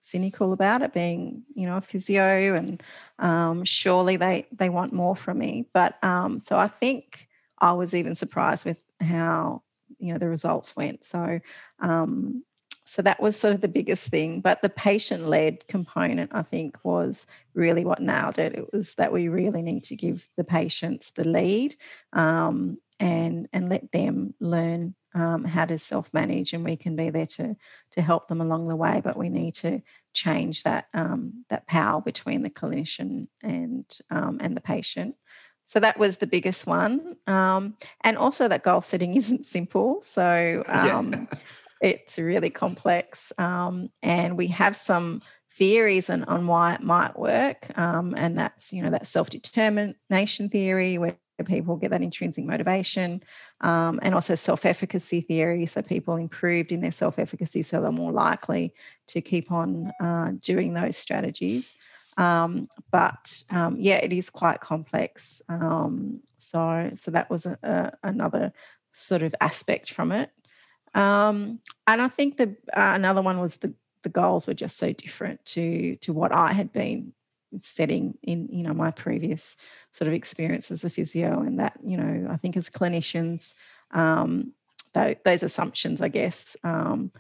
[0.02, 2.82] cynical about it, being you know a physio, and
[3.20, 5.68] um, surely they they want more from me.
[5.74, 7.28] But um, so I think
[7.60, 9.62] I was even surprised with how
[10.00, 11.06] you know the results went.
[11.06, 11.40] So
[11.80, 12.44] um,
[12.90, 14.42] so that was sort of the biggest thing.
[14.42, 18.56] But the patient led component, I think, was really what nailed it.
[18.56, 21.76] It was that we really need to give the patients the lead
[22.14, 27.12] um, and and let them learn um, how to self manage, and we can be
[27.12, 27.56] there to
[27.92, 29.02] to help them along the way.
[29.04, 34.58] But we need to change that um, that power between the clinician and um, and
[34.58, 35.14] the patient.
[35.66, 40.02] So that was the biggest one, um, and also that goal setting isn't simple.
[40.02, 41.28] So um,
[41.82, 43.32] it's really complex.
[43.38, 47.78] Um, and we have some theories on, why it might work.
[47.78, 53.24] Um, and that's, you know, that self determination theory where people get that intrinsic motivation
[53.62, 55.66] um, and also self efficacy theory.
[55.66, 58.74] So people improved in their self efficacy, so they're more likely
[59.08, 61.74] to keep on uh, doing those strategies.
[62.18, 65.42] Um, but um, yeah, it is quite complex.
[65.48, 68.52] Um, so, so that was a, a, another
[68.92, 70.30] sort of aspect from it.
[70.94, 73.74] Um, and I think the uh, another one was the
[74.04, 77.14] the goals were just so different to to what I had been
[77.58, 79.58] setting in you know my previous
[79.92, 83.56] sort of experience as a physio and that you know I think as clinicians
[83.92, 84.54] um,
[84.94, 87.12] th- those assumptions I guess um,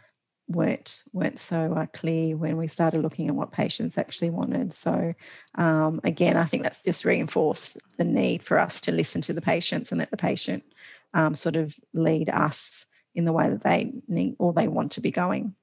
[0.50, 4.74] weren't weren't so uh, clear when we started looking at what patients actually wanted.
[4.74, 5.14] So
[5.56, 9.42] um, again, I think that's just reinforced the need for us to listen to the
[9.42, 10.64] patients and let the patient
[11.14, 15.02] um, sort of lead us in the way that they need or they want to
[15.02, 15.56] be going.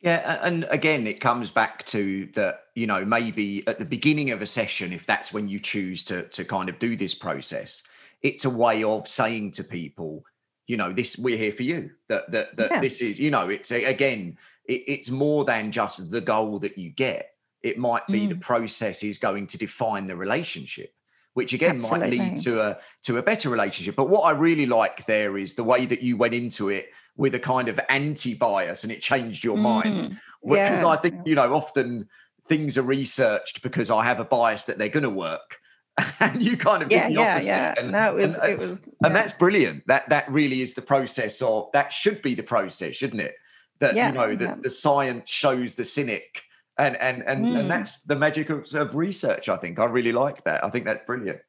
[0.00, 2.64] Yeah, and again, it comes back to that.
[2.74, 6.28] You know, maybe at the beginning of a session, if that's when you choose to
[6.28, 7.82] to kind of do this process,
[8.20, 10.24] it's a way of saying to people,
[10.66, 11.90] you know, this we're here for you.
[12.08, 12.80] That that that yeah.
[12.80, 16.90] this is, you know, it's again, it, it's more than just the goal that you
[16.90, 17.30] get.
[17.62, 18.28] It might be mm.
[18.28, 20.92] the process is going to define the relationship
[21.34, 22.18] which again Absolutely.
[22.18, 23.94] might lead to a to a better relationship.
[23.94, 27.34] But what I really like there is the way that you went into it with
[27.34, 30.20] a kind of anti-bias and it changed your mm, mind.
[30.42, 30.86] Because yeah.
[30.86, 32.08] I think, you know, often
[32.46, 35.58] things are researched because I have a bias that they're gonna work.
[36.20, 37.74] and you kind of yeah, yeah, yeah.
[37.78, 39.06] And, no, it was, and, it was, yeah.
[39.06, 39.86] and that's brilliant.
[39.86, 43.36] That that really is the process of that should be the process, shouldn't it?
[43.78, 46.42] That yeah, you know that the science shows the cynic
[46.78, 47.58] and and and, mm.
[47.58, 49.48] and that's the magic of, of, research.
[49.48, 50.64] I think I really like that.
[50.64, 51.40] I think that's brilliant.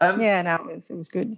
[0.00, 1.36] Um, yeah, no, it was, it was good.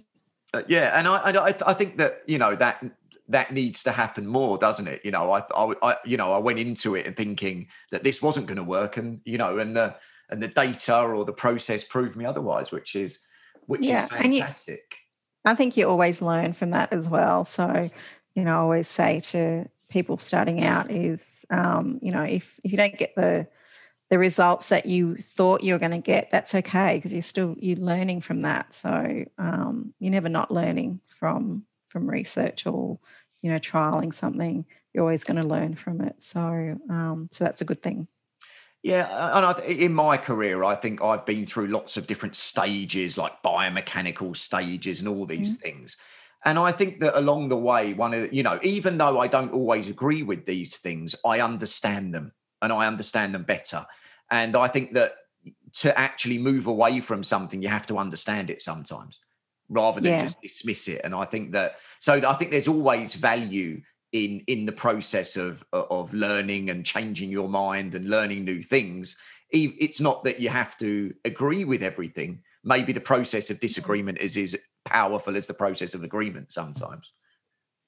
[0.53, 2.83] Uh, yeah, and I, I I think that you know that
[3.29, 5.01] that needs to happen more, doesn't it?
[5.03, 8.45] You know, I, I, I you know I went into it thinking that this wasn't
[8.45, 9.95] going to work, and you know, and the
[10.29, 13.19] and the data or the process proved me otherwise, which is
[13.65, 14.05] which yeah.
[14.05, 14.97] is fantastic.
[15.45, 17.45] You, I think you always learn from that as well.
[17.45, 17.89] So,
[18.35, 22.71] you know, I always say to people starting out is um, you know if if
[22.71, 23.47] you don't get the
[24.09, 27.55] the results that you thought you were going to get that's okay because you're still
[27.59, 32.97] you're learning from that so um, you're never not learning from from research or
[33.41, 36.41] you know trialing something you're always going to learn from it so
[36.89, 38.07] um, so that's a good thing
[38.83, 43.15] yeah, and I, in my career, I think I've been through lots of different stages,
[43.15, 45.61] like biomechanical stages, and all these mm-hmm.
[45.61, 45.97] things.
[46.43, 49.53] And I think that along the way, one of you know, even though I don't
[49.53, 53.85] always agree with these things, I understand them and I understand them better.
[54.31, 55.13] And I think that
[55.73, 59.19] to actually move away from something, you have to understand it sometimes,
[59.69, 60.23] rather than yeah.
[60.23, 61.01] just dismiss it.
[61.03, 65.63] And I think that so I think there's always value in in the process of
[65.73, 69.17] of learning and changing your mind and learning new things
[69.53, 73.61] it's not that you have to agree with everything maybe the process of mm.
[73.61, 77.13] disagreement is as powerful as the process of agreement sometimes.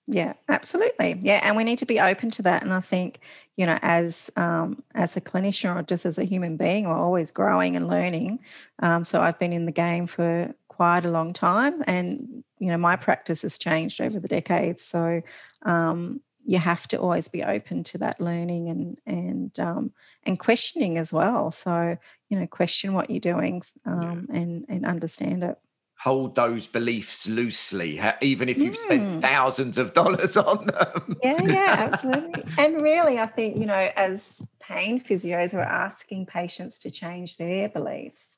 [0.07, 1.17] Yeah absolutely.
[1.21, 3.21] Yeah and we need to be open to that and i think
[3.55, 7.31] you know as um, as a clinician or just as a human being we're always
[7.31, 8.39] growing and learning.
[8.79, 12.77] Um, so i've been in the game for quite a long time and you know
[12.77, 14.83] my practice has changed over the decades.
[14.83, 15.21] So
[15.63, 19.91] um, you have to always be open to that learning and and um,
[20.23, 21.51] and questioning as well.
[21.51, 21.97] So
[22.29, 24.39] you know question what you're doing um, yeah.
[24.39, 25.57] and and understand it
[26.03, 28.85] hold those beliefs loosely even if you've mm.
[28.85, 33.89] spent thousands of dollars on them yeah yeah absolutely and really i think you know
[33.95, 38.37] as pain physios we're asking patients to change their beliefs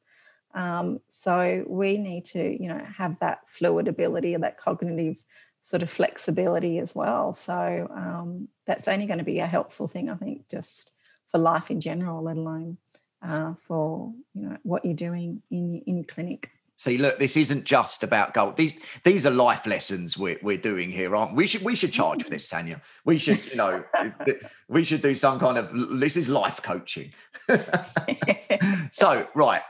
[0.56, 5.21] um, so we need to, you know, have that fluid ability or that cognitive
[5.62, 7.34] sort of flexibility as well.
[7.34, 10.91] So um, that's only going to be a helpful thing, I think, just
[11.28, 12.78] for life in general, let alone
[13.21, 16.51] uh, for you know what you're doing in in clinic.
[16.77, 18.57] See, look, this isn't just about gold.
[18.57, 21.43] These these are life lessons we're, we're doing here, aren't we?
[21.43, 21.47] we?
[21.47, 22.81] Should we should charge for this, Tanya?
[23.05, 23.83] We should, you know,
[24.67, 27.13] we should do some kind of this is life coaching.
[28.91, 29.61] so, right,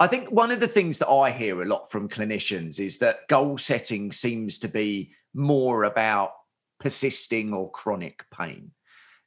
[0.00, 3.28] I think one of the things that I hear a lot from clinicians is that
[3.28, 6.32] goal setting seems to be more about
[6.80, 8.72] persisting or chronic pain.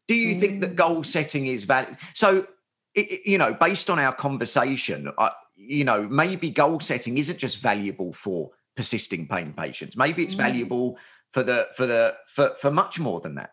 [0.08, 0.40] Do you mm.
[0.40, 1.06] think that goal mm.
[1.06, 1.98] setting is valid?
[2.14, 2.48] So,
[2.96, 7.58] it, you know, based on our conversation, uh, you know, maybe goal setting isn't just
[7.58, 9.98] valuable for persisting pain patients.
[9.98, 10.38] Maybe it's mm.
[10.38, 10.98] valuable
[11.34, 13.52] for the for the for for much more than that.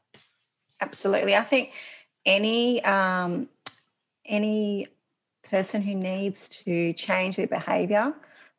[0.81, 1.73] Absolutely, I think
[2.27, 3.49] any um,
[4.27, 4.89] any
[5.43, 8.15] person who needs to change their behavior,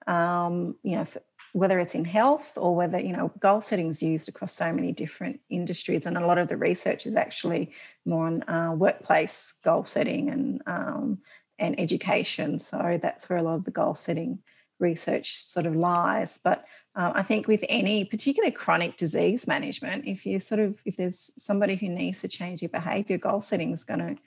[0.07, 1.05] um, you know,
[1.53, 4.91] whether it's in health or whether, you know, goal setting is used across so many
[4.91, 6.05] different industries.
[6.05, 7.71] And a lot of the research is actually
[8.05, 11.19] more on uh, workplace goal setting and, um,
[11.59, 12.59] and education.
[12.59, 14.39] So that's where a lot of the goal setting
[14.79, 16.39] research sort of lies.
[16.43, 16.65] But
[16.95, 21.31] um, I think with any particular chronic disease management, if you sort of if there's
[21.37, 24.17] somebody who needs to change your behaviour, goal setting is going to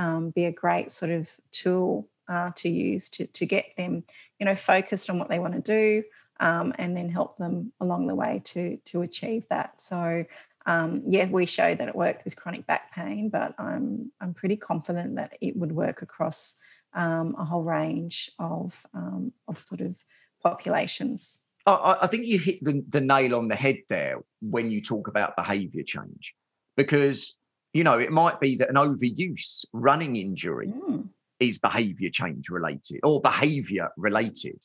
[0.00, 4.04] um, be a great sort of tool uh, to use to, to get them,
[4.38, 6.02] you know, focused on what they want to do
[6.40, 9.80] um, and then help them along the way to, to achieve that.
[9.80, 10.24] So,
[10.66, 14.56] um, yeah, we show that it worked with chronic back pain, but I'm, I'm pretty
[14.56, 16.56] confident that it would work across
[16.96, 19.96] um, a whole range of, um, of sort of
[20.42, 21.40] populations.
[21.66, 25.08] I, I think you hit the, the nail on the head there when you talk
[25.08, 26.34] about behaviour change,
[26.76, 27.36] because
[27.76, 31.06] you know, it might be that an overuse running injury mm.
[31.40, 34.64] is behavior change related or behavior related.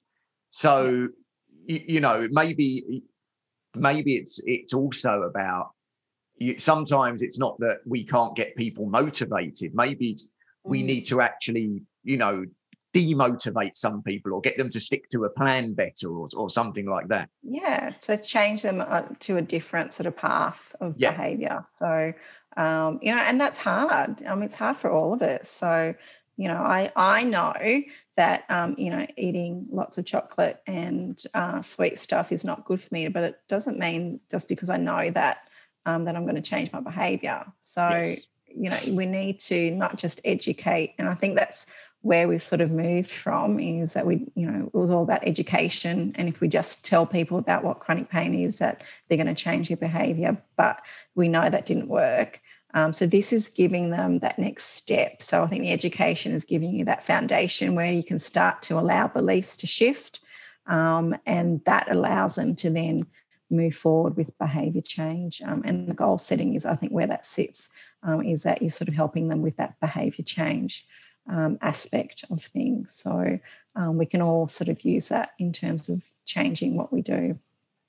[0.50, 1.10] So,
[1.66, 1.76] yeah.
[1.76, 3.04] you, you, know, maybe
[3.76, 5.72] maybe it's it's also about
[6.38, 9.76] you, sometimes it's not that we can't get people motivated.
[9.76, 10.16] Maybe
[10.64, 10.86] we mm.
[10.86, 12.46] need to actually, you know,
[12.94, 16.86] demotivate some people or get them to stick to a plan better or, or something
[16.86, 17.30] like that.
[17.42, 21.12] Yeah to change them uh, to a different sort of path of yeah.
[21.12, 21.64] behavior.
[21.68, 22.14] So
[22.58, 24.24] um, you know and that's hard.
[24.28, 25.50] I mean it's hard for all of us.
[25.50, 25.96] So
[26.38, 27.54] you know i i know
[28.16, 32.82] that um, you know eating lots of chocolate and uh, sweet stuff is not good
[32.82, 35.40] for me but it doesn't mean just because i know that
[35.86, 37.46] um, that i'm going to change my behavior.
[37.62, 38.22] So yes.
[38.48, 41.66] you know we need to not just educate and i think that's
[42.02, 45.26] where we've sort of moved from is that we, you know, it was all about
[45.26, 46.14] education.
[46.16, 49.36] And if we just tell people about what chronic pain is, that they're going to
[49.36, 50.42] change their behavior.
[50.58, 50.82] But
[51.14, 52.42] we know that didn't work.
[52.74, 55.22] Um, so this is giving them that next step.
[55.22, 58.80] So I think the education is giving you that foundation where you can start to
[58.80, 60.22] allow beliefs to shift.
[60.66, 63.06] Um, and that allows them to then
[63.52, 65.42] move forward with behavior change.
[65.46, 67.70] Um, and the goal setting is, I think, where that sits,
[68.02, 70.88] um, is that you're sort of helping them with that behavior change
[71.30, 72.94] um, aspect of things.
[72.94, 73.40] So
[73.76, 77.38] um, we can all sort of use that in terms of changing what we do.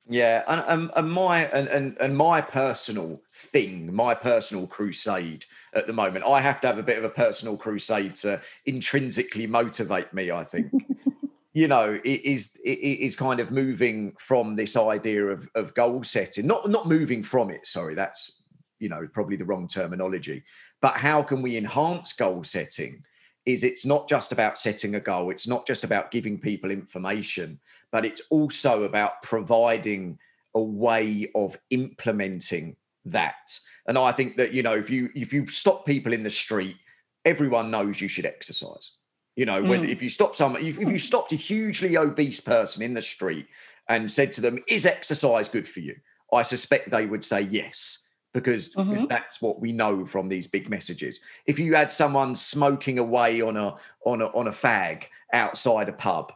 [0.09, 5.87] Yeah, and, and, and my and, and, and my personal thing, my personal crusade at
[5.87, 10.13] the moment, I have to have a bit of a personal crusade to intrinsically motivate
[10.13, 10.33] me.
[10.33, 10.73] I think
[11.55, 16.03] you know, it is it is kind of moving from this idea of of goal
[16.03, 17.67] setting, not not moving from it.
[17.67, 18.43] Sorry, that's
[18.79, 20.43] you know probably the wrong terminology.
[20.81, 23.03] But how can we enhance goal setting?
[23.45, 25.31] Is it's not just about setting a goal.
[25.31, 27.59] It's not just about giving people information,
[27.91, 30.19] but it's also about providing
[30.55, 32.77] a way of implementing
[33.07, 33.59] that.
[33.87, 36.77] And I think that you know if you if you stop people in the street,
[37.25, 38.93] everyone knows you should exercise
[39.37, 39.89] you know, mm.
[39.89, 43.47] if you stop someone, if, if you stopped a hugely obese person in the street
[43.89, 45.97] and said to them, "Is exercise good for you?"
[46.33, 48.02] I suspect they would say yes,
[48.33, 49.07] because, mm-hmm.
[49.07, 51.21] that's what we know from these big messages.
[51.47, 55.93] If you had someone smoking away on a on a on a fag outside a
[55.93, 56.33] pub,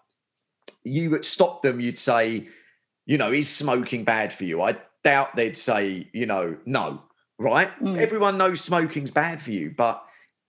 [0.85, 1.81] you would stop them.
[1.81, 2.49] You'd say,
[3.07, 4.63] you know, is smoking bad for you?
[4.63, 7.03] I doubt they'd say, you know, no.
[7.39, 7.71] Right?
[7.81, 7.99] Mm.
[7.99, 10.03] Everyone knows smoking's bad for you, but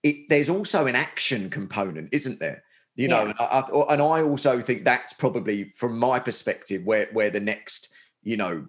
[0.04, 2.64] it, there's also an action component, isn't there?
[2.96, 3.30] You know, yeah.
[3.30, 7.90] and, I, and I also think that's probably, from my perspective, where where the next,
[8.24, 8.68] you know,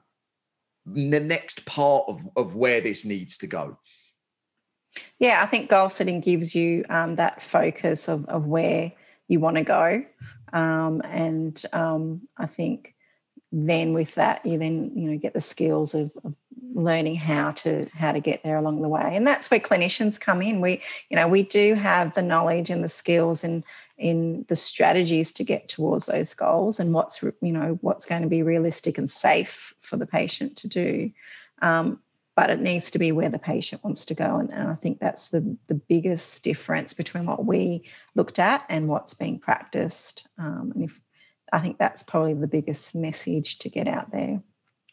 [0.93, 3.79] the next part of of where this needs to go.
[5.19, 8.93] Yeah, I think goal setting gives you um, that focus of of where
[9.29, 10.05] you want to go,
[10.53, 12.95] um, and um, I think
[13.51, 16.35] then with that you then you know get the skills of, of
[16.75, 19.11] learning how to how to get there along the way.
[19.13, 20.61] And that's where clinicians come in.
[20.61, 23.65] We you know we do have the knowledge and the skills and
[23.99, 28.29] in the strategies to get towards those goals and what's you know what's going to
[28.29, 31.11] be realistic and safe for the patient to do
[31.63, 32.01] um,
[32.37, 35.01] but it needs to be where the patient wants to go and, and i think
[35.01, 37.85] that's the the biggest difference between what we
[38.15, 41.01] looked at and what's being practiced um, and if
[41.53, 44.41] i think that's probably the biggest message to get out there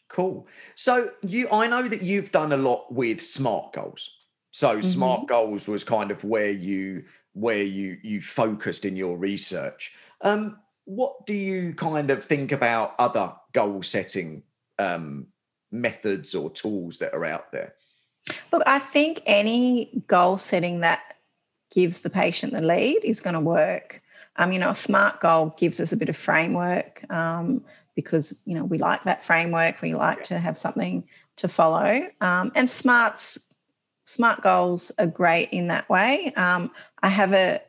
[0.08, 0.46] Cool.
[0.76, 4.10] So you, I know that you've done a lot with smart goals.
[4.52, 4.82] So mm-hmm.
[4.82, 7.04] smart goals was kind of where you
[7.36, 9.94] where you you focused in your research.
[10.22, 14.42] Um, what do you kind of think about other goal setting
[14.78, 15.26] um,
[15.70, 17.74] methods or tools that are out there?
[18.52, 21.16] Look, I think any goal setting that
[21.70, 24.00] gives the patient the lead is going to work.
[24.36, 27.04] Um, you know, a SMART goal gives us a bit of framework.
[27.10, 27.62] Um,
[27.96, 31.02] because you know we like that framework we like to have something
[31.36, 33.38] to follow um, and smarts
[34.06, 36.70] smart goals are great in that way um,
[37.02, 37.60] i have a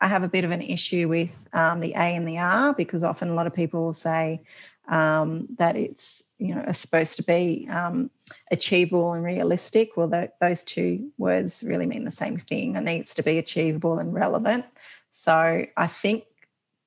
[0.00, 3.04] i have a bit of an issue with um, the a and the r because
[3.04, 4.40] often a lot of people will say
[4.88, 8.10] um, that it's you know supposed to be um,
[8.50, 13.22] achievable and realistic well those two words really mean the same thing it needs to
[13.22, 14.64] be achievable and relevant
[15.12, 16.24] so i think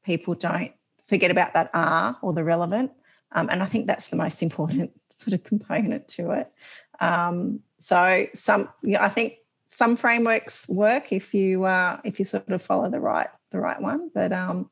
[0.03, 0.71] people don't
[1.05, 2.91] forget about that R or the relevant.
[3.31, 6.51] Um, and I think that's the most important sort of component to it.
[6.99, 9.35] Um, so some, you know, I think
[9.67, 13.81] some frameworks work if you uh, if you sort of follow the right the right
[13.81, 14.69] one, but um,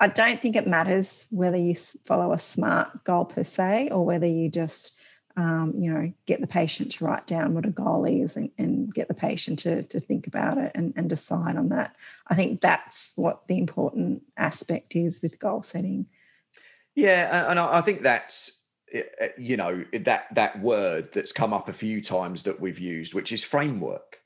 [0.00, 4.26] I don't think it matters whether you follow a smart goal per se or whether
[4.26, 4.98] you just
[5.36, 8.94] um, you know, get the patient to write down what a goal is and, and
[8.94, 11.94] get the patient to, to think about it and, and decide on that.
[12.28, 16.06] I think that's what the important aspect is with goal setting.
[16.94, 18.62] Yeah, and I think that's
[19.36, 23.32] you know that that word that's come up a few times that we've used, which
[23.32, 24.20] is framework,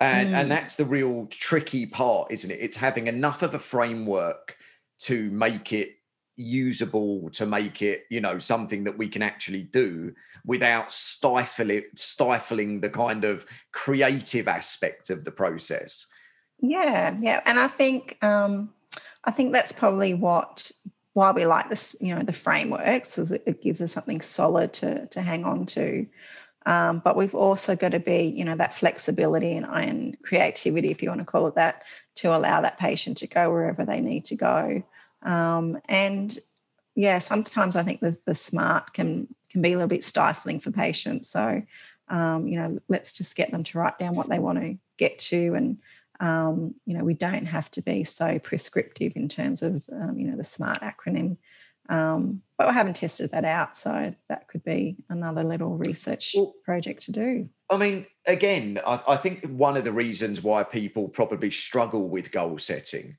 [0.00, 0.34] and mm.
[0.34, 2.58] and that's the real tricky part, isn't it?
[2.60, 4.56] It's having enough of a framework
[5.00, 5.96] to make it
[6.36, 10.12] usable to make it you know something that we can actually do
[10.46, 16.06] without stifling stifling the kind of creative aspect of the process
[16.60, 18.72] yeah yeah and i think um
[19.24, 20.72] i think that's probably what
[21.14, 25.06] why we like this you know the frameworks is it, gives us something solid to
[25.06, 26.06] to hang on to
[26.64, 31.02] um, but we've also got to be you know that flexibility and, and creativity if
[31.02, 31.82] you want to call it that
[32.14, 34.82] to allow that patient to go wherever they need to go
[35.22, 36.38] um, and
[36.94, 40.70] yeah, sometimes I think the, the smart can can be a little bit stifling for
[40.70, 41.28] patients.
[41.28, 41.62] So
[42.08, 45.18] um, you know, let's just get them to write down what they want to get
[45.20, 45.78] to, and
[46.22, 50.30] um, you know, we don't have to be so prescriptive in terms of um, you
[50.30, 51.36] know the SMART acronym.
[51.88, 56.54] Um, but I haven't tested that out, so that could be another little research well,
[56.64, 57.48] project to do.
[57.68, 62.30] I mean, again, I, I think one of the reasons why people probably struggle with
[62.30, 63.16] goal setting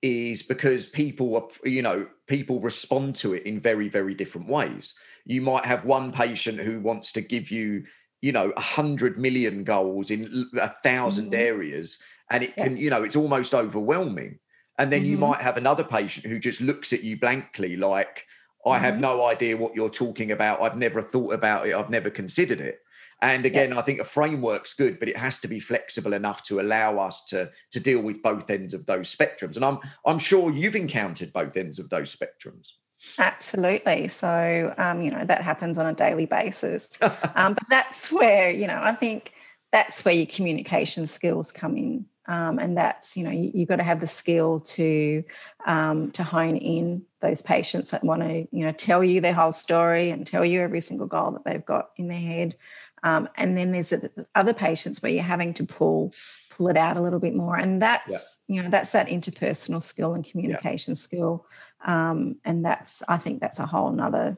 [0.00, 4.94] is because people are you know people respond to it in very very different ways
[5.24, 7.82] you might have one patient who wants to give you
[8.20, 11.34] you know a hundred million goals in a 1000 mm-hmm.
[11.34, 14.38] areas and it can you know it's almost overwhelming
[14.78, 15.10] and then mm-hmm.
[15.10, 18.26] you might have another patient who just looks at you blankly like
[18.66, 18.84] i mm-hmm.
[18.84, 22.60] have no idea what you're talking about i've never thought about it i've never considered
[22.60, 22.80] it
[23.20, 23.78] And again, yeah.
[23.78, 27.24] I think a framework's good, but it has to be flexible enough to allow us
[27.26, 29.56] to to deal with both ends of those spectrums.
[29.56, 32.74] And I'm I'm sure you've encountered both ends of those spectrums.
[33.18, 34.08] Absolutely.
[34.08, 36.88] So, um, you know, that happens on a daily basis.
[37.34, 39.32] um, but that's where, you know, I think
[39.72, 42.06] that's where your communication skills come in.
[42.28, 45.24] Um, and that's, you know, you, have got to have the skill to
[45.66, 49.52] um, to hone in those patients that want to, you know, tell you their whole
[49.52, 52.54] story and tell you every single goal that they've got in their head.
[53.02, 53.94] Um, and then there's
[54.34, 56.12] other patients where you're having to pull
[56.50, 58.56] pull it out a little bit more and that's yeah.
[58.56, 60.96] you know that's that interpersonal skill and communication yeah.
[60.96, 61.46] skill
[61.84, 64.36] um, and that's i think that's a whole nother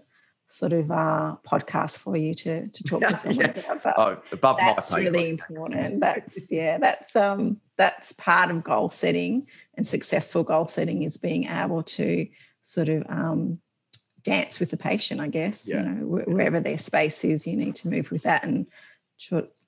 [0.52, 3.60] sort of uh, podcast for you to to talk to someone yeah.
[3.70, 8.90] about but oh, above that's really important that's yeah that's um that's part of goal
[8.90, 12.26] setting and successful goal setting is being able to
[12.62, 13.60] sort of um,
[14.22, 17.88] dance with the patient i guess you know wherever their space is you need to
[17.88, 18.66] move with that and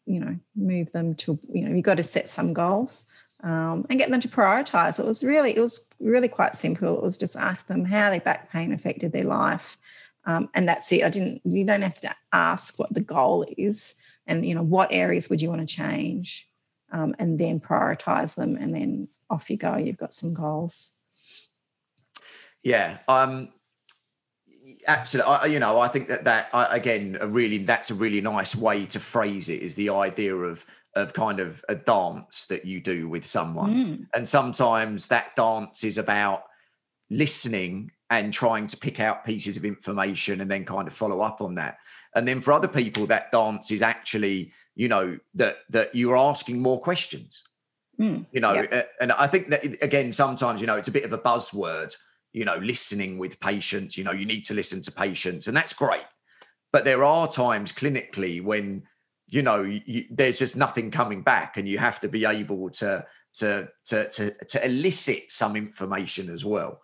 [0.06, 3.04] you know, move them to, you know, you've got to set some goals
[3.42, 4.98] um, and get them to prioritize.
[4.98, 6.96] It was really, it was really quite simple.
[6.96, 9.76] It was just ask them how their back pain affected their life.
[10.24, 11.04] Um, and that's it.
[11.04, 13.94] I didn't, you don't have to ask what the goal is
[14.26, 16.48] and, you know, what areas would you want to change
[16.92, 19.76] um, and then prioritize them and then off you go.
[19.76, 20.92] You've got some goals.
[22.62, 22.98] Yeah.
[23.08, 23.48] Um,
[24.86, 28.20] absolutely I, you know i think that that I, again a really that's a really
[28.20, 30.64] nice way to phrase it is the idea of
[30.94, 34.06] of kind of a dance that you do with someone mm.
[34.14, 36.44] and sometimes that dance is about
[37.10, 41.40] listening and trying to pick out pieces of information and then kind of follow up
[41.40, 41.78] on that
[42.14, 46.60] and then for other people that dance is actually you know that that you're asking
[46.60, 47.42] more questions
[48.00, 48.24] mm.
[48.32, 48.82] you know yeah.
[49.00, 51.94] and i think that again sometimes you know it's a bit of a buzzword
[52.32, 55.74] you know, listening with patients, you know, you need to listen to patients, and that's
[55.74, 56.04] great.
[56.72, 58.84] But there are times clinically when,
[59.28, 63.04] you know, you, there's just nothing coming back, and you have to be able to
[63.34, 66.80] to to to, to elicit some information as well.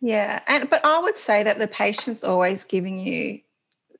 [0.00, 3.40] Yeah, and but I would say that the patient's always giving you,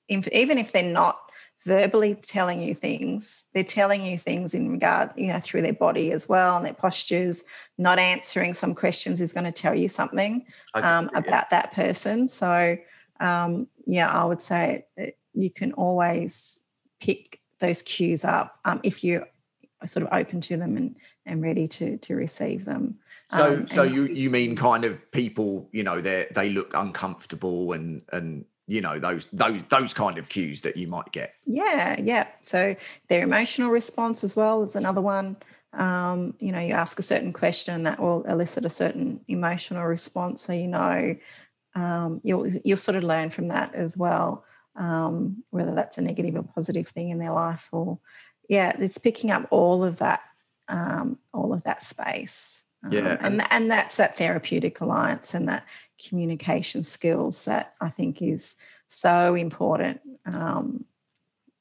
[0.09, 1.21] even if they're not
[1.65, 3.45] verbally telling you things.
[3.53, 6.75] They're telling you things in regard, you know, through their body as well and their
[6.75, 7.45] postures.
[7.79, 12.29] Not answering some questions is going to tell you something um, about that person.
[12.29, 12.77] So,
[13.21, 14.87] um, yeah, I would say
[15.35, 16.61] you can always
[17.01, 19.27] pick those cues up um, if you're
[19.85, 20.97] sort of open to them and,
[21.27, 22.99] and ready to to receive them.
[23.33, 27.73] So, um, so you you mean kind of people, you know, they they look uncomfortable
[27.73, 31.35] and and you know those those those kind of cues that you might get.
[31.47, 32.29] Yeah yeah.
[32.43, 32.77] So
[33.09, 35.37] their emotional response as well is another one.
[35.73, 39.85] Um, you know you ask a certain question and that will elicit a certain emotional
[39.85, 41.15] response so you know
[41.77, 44.45] um, you'll you'll sort of learn from that as well
[44.77, 48.01] um, whether that's a negative or positive thing in their life or
[48.49, 50.23] yeah it's picking up all of that
[50.69, 55.65] um, all of that space yeah um, and and that's that therapeutic alliance and that
[56.09, 58.57] communication skills that I think is
[58.89, 60.85] so important, um,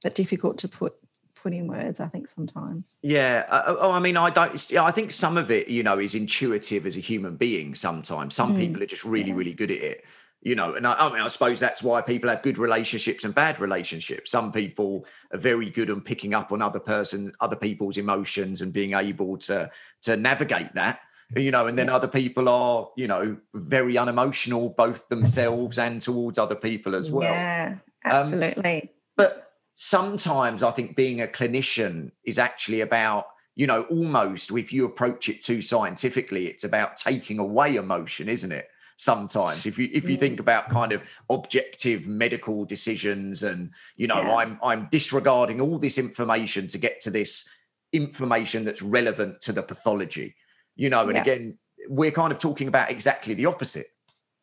[0.04, 0.96] but difficult to put
[1.36, 2.00] put in words.
[2.00, 2.98] I think sometimes.
[3.02, 3.46] Yeah.
[3.50, 4.74] Uh, uh oh, I mean, I don't.
[4.76, 7.76] I think some of it, you know, is intuitive as a human being.
[7.76, 8.60] Sometimes some mm.
[8.60, 9.36] people are just really, yeah.
[9.36, 10.06] really good at it.
[10.42, 13.36] You know, and I, I mean, I suppose that's why people have good relationships and
[13.36, 14.32] bad relationships.
[14.32, 18.72] Some people are very good on picking up on other person, other people's emotions, and
[18.72, 19.70] being able to
[20.04, 21.02] to navigate that
[21.36, 26.40] you know, and then other people are, you know, very unemotional, both themselves and towards
[26.40, 27.24] other people as well.
[27.24, 27.76] Yeah,
[28.06, 28.82] um, absolutely.
[28.84, 34.74] Um, but sometimes I think being a clinician is actually about, you know, almost if
[34.74, 38.68] you approach it too scientifically, it's about taking away emotion, isn't it?
[38.98, 44.20] Sometimes, if you if you think about kind of objective medical decisions, and you know,
[44.20, 44.36] yeah.
[44.36, 47.50] I'm I'm disregarding all this information to get to this
[47.94, 50.36] information that's relevant to the pathology
[50.80, 51.22] you know and yeah.
[51.22, 51.58] again
[51.90, 53.88] we're kind of talking about exactly the opposite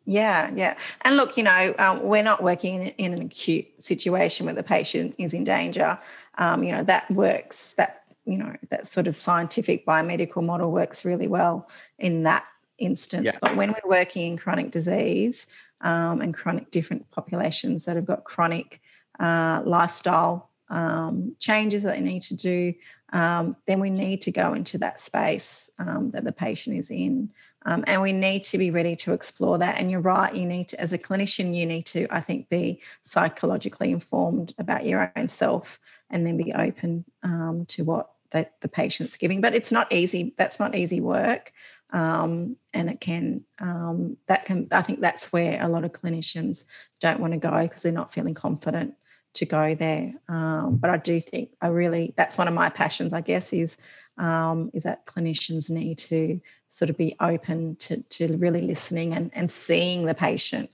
[0.05, 4.47] yeah yeah and look you know um, we're not working in, in, an acute situation
[4.47, 5.99] where the patient is in danger
[6.39, 11.05] um, you know that works that you know that sort of scientific biomedical model works
[11.05, 11.69] really well
[11.99, 12.47] in that
[12.79, 13.39] instance yeah.
[13.41, 15.47] but when we're working in chronic disease
[15.81, 18.81] um, and chronic different populations that have got chronic
[19.19, 22.75] uh, lifestyle um, changes that they need to do
[23.13, 27.31] um, then we need to go into that space um, that the patient is in.
[27.65, 29.79] Um, and we need to be ready to explore that.
[29.79, 32.81] And you're right, you need to, as a clinician, you need to, I think, be
[33.03, 35.81] psychologically informed about your own self
[36.11, 39.41] and then be open um, to what the, the patient's giving.
[39.41, 40.33] But it's not easy.
[40.37, 41.53] That's not easy work.
[41.91, 46.65] Um, and it can, um, that can, I think that's where a lot of clinicians
[47.01, 48.95] don't want to go because they're not feeling confident
[49.37, 50.15] to go there.
[50.29, 53.77] Um, but I do think I really that's one of my passions, I guess, is
[54.19, 59.31] um, is that clinicians need to sort of be open to, to really listening and,
[59.35, 60.71] and seeing the patient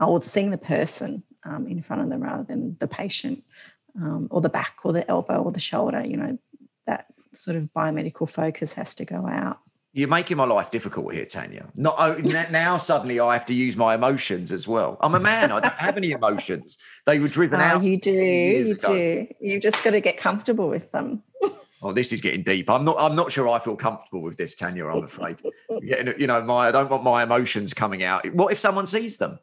[0.00, 3.42] or seeing the person um, in front of them rather than the patient
[4.00, 6.04] um, or the back or the elbow or the shoulder.
[6.04, 6.38] You know,
[6.86, 9.58] that sort of biomedical focus has to go out.
[9.96, 11.70] You're making my life difficult here, Tanya.
[11.74, 12.76] Not now.
[12.76, 14.98] Suddenly, I have to use my emotions as well.
[15.00, 15.50] I'm a man.
[15.50, 16.76] I don't have any emotions.
[17.06, 17.82] They were driven oh, out.
[17.82, 18.12] You do.
[18.12, 18.88] You ago.
[18.92, 19.26] do.
[19.40, 21.22] You've just got to get comfortable with them.
[21.82, 22.68] oh, this is getting deep.
[22.68, 22.96] I'm not.
[22.98, 24.86] I'm not sure I feel comfortable with this, Tanya.
[24.86, 25.40] I'm afraid.
[25.80, 28.30] you know, my I don't want my emotions coming out.
[28.34, 29.38] What if someone sees them?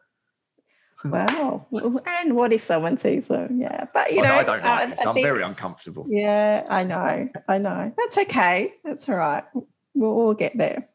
[1.03, 1.65] Wow.
[2.05, 3.59] and what if someone sees them?
[3.59, 3.87] Yeah.
[3.91, 6.05] But you know, I don't like uh, I'm think, very uncomfortable.
[6.07, 7.27] Yeah, I know.
[7.47, 7.91] I know.
[7.97, 8.75] That's okay.
[8.83, 9.45] That's all right
[9.93, 10.87] we'll all get there.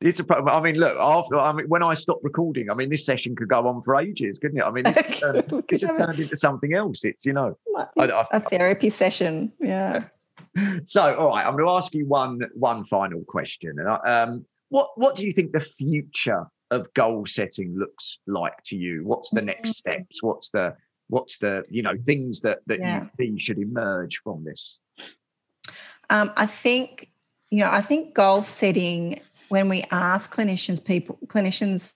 [0.00, 0.54] It's a problem.
[0.54, 3.48] I mean, look, after I mean, when I stop recording, I mean, this session could
[3.48, 4.64] go on for ages, couldn't it?
[4.64, 7.02] I mean, this turned, this has turned into something else.
[7.04, 7.56] It's you know,
[7.96, 9.52] a therapy session.
[9.58, 10.04] Yeah.
[10.84, 13.78] so, all right, I'm going to ask you one one final question.
[13.78, 18.76] And Um, what what do you think the future of goal setting looks like to
[18.76, 19.02] you?
[19.04, 19.74] What's the next mm.
[19.74, 20.22] steps?
[20.22, 20.76] What's the
[21.08, 23.02] what's the you know things that that yeah.
[23.02, 24.78] you think should emerge from this?
[26.10, 27.10] Um, I think
[27.50, 31.92] you know, I think goal setting, when we ask clinicians, people, clinicians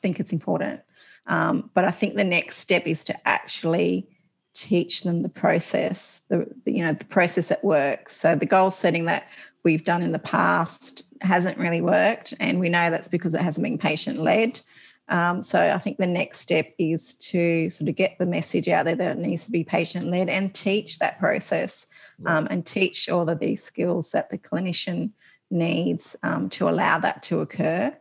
[0.00, 0.80] think it's important.
[1.26, 4.06] Um, but I think the next step is to actually
[4.54, 8.08] teach them the process, the you know, the process at work.
[8.08, 9.24] So the goal setting that
[9.64, 12.34] we've done in the past hasn't really worked.
[12.38, 14.60] And we know that's because it hasn't been patient led.
[15.08, 18.86] Um, so I think the next step is to sort of get the message out
[18.86, 21.86] there that it needs to be patient led and teach that process
[22.24, 25.10] um, and teach all of these skills that the clinician
[25.50, 27.94] needs um, to allow that to occur.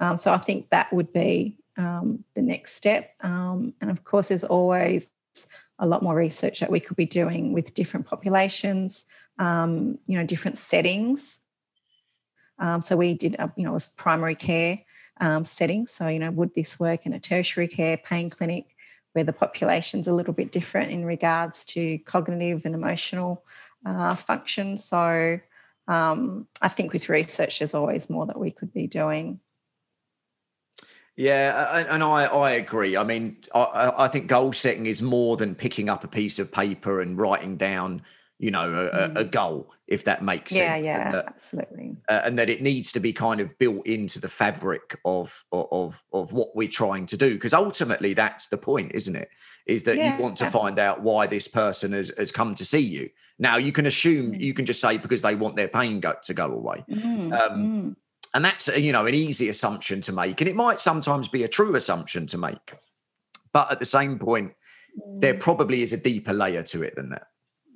[0.00, 3.12] Um, so I think that would be um, the next step.
[3.20, 5.10] Um, and of course, there's always
[5.78, 9.04] a lot more research that we could be doing with different populations,
[9.38, 11.40] um, you know, different settings.
[12.80, 14.80] so we did, a, you know, it was primary care
[15.44, 15.86] setting.
[15.86, 18.74] So you know, would this work in a tertiary care pain clinic?
[19.12, 23.44] where the population's a little bit different in regards to cognitive and emotional
[23.84, 24.78] uh, function.
[24.78, 25.40] So
[25.88, 29.40] um, I think with research, there's always more that we could be doing.
[31.16, 32.96] Yeah, and I, I agree.
[32.96, 36.52] I mean, I, I think goal setting is more than picking up a piece of
[36.52, 38.02] paper and writing down
[38.38, 39.18] you know a, mm.
[39.18, 42.92] a, goal if that makes yeah, sense yeah that, absolutely uh, and that it needs
[42.92, 47.16] to be kind of built into the fabric of of of what we're trying to
[47.16, 49.30] do because ultimately that's the point isn't it
[49.66, 50.68] is that yeah, you want to absolutely.
[50.68, 53.08] find out why this person has, has come to see you
[53.38, 54.40] now you can assume mm.
[54.40, 57.32] you can just say because they want their pain go, to go away mm.
[57.32, 57.96] Um, mm.
[58.34, 61.48] and that's you know an easy assumption to make and it might sometimes be a
[61.48, 62.76] true assumption to make
[63.52, 64.52] but at the same point
[65.18, 65.40] there mm.
[65.40, 67.26] probably is a deeper layer to it than that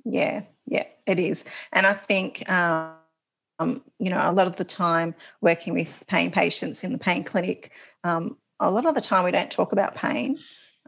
[0.05, 1.43] yeah, yeah, it is.
[1.71, 2.95] And I think, um,
[3.99, 7.71] you know, a lot of the time working with pain patients in the pain clinic,
[8.03, 10.39] um, a lot of the time we don't talk about pain.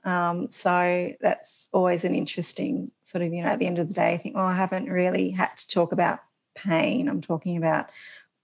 [0.04, 3.94] Um, so that's always an interesting sort of, you know, at the end of the
[3.94, 6.20] day, I think, well, I haven't really had to talk about
[6.56, 7.10] pain.
[7.10, 7.90] I'm talking about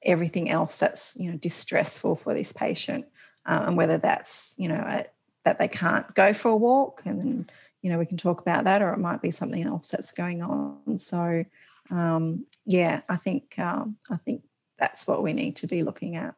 [0.03, 3.05] everything else that's, you know, distressful for this patient.
[3.45, 5.05] Uh, and whether that's, you know, a,
[5.45, 7.51] that they can't go for a walk and
[7.82, 10.41] you know we can talk about that or it might be something else that's going
[10.41, 11.43] on so
[11.89, 14.43] um, yeah i think um, i think
[14.77, 16.36] that's what we need to be looking at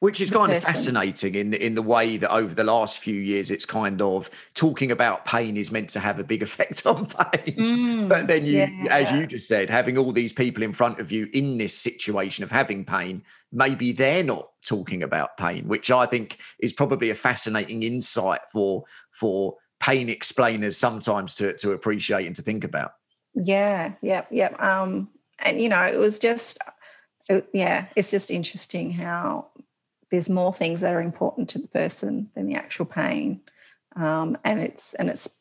[0.00, 0.56] which is kind person.
[0.56, 4.00] of fascinating in the, in the way that over the last few years it's kind
[4.00, 8.26] of talking about pain is meant to have a big effect on pain mm, but
[8.26, 8.86] then you yeah.
[8.90, 12.44] as you just said having all these people in front of you in this situation
[12.44, 13.22] of having pain
[13.52, 18.84] maybe they're not talking about pain which i think is probably a fascinating insight for
[19.10, 22.92] for pain explainers sometimes to to appreciate and to think about.
[23.34, 24.54] Yeah, yeah, yeah.
[24.58, 25.08] Um,
[25.38, 26.58] and you know, it was just,
[27.28, 29.48] it, yeah, it's just interesting how
[30.10, 33.40] there's more things that are important to the person than the actual pain,
[33.96, 35.38] um, and it's and it's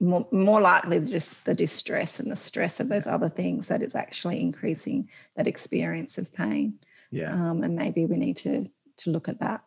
[0.00, 3.94] more, more likely just the distress and the stress of those other things that is
[3.94, 6.74] actually increasing that experience of pain.
[7.10, 9.62] Yeah, um, and maybe we need to to look at that.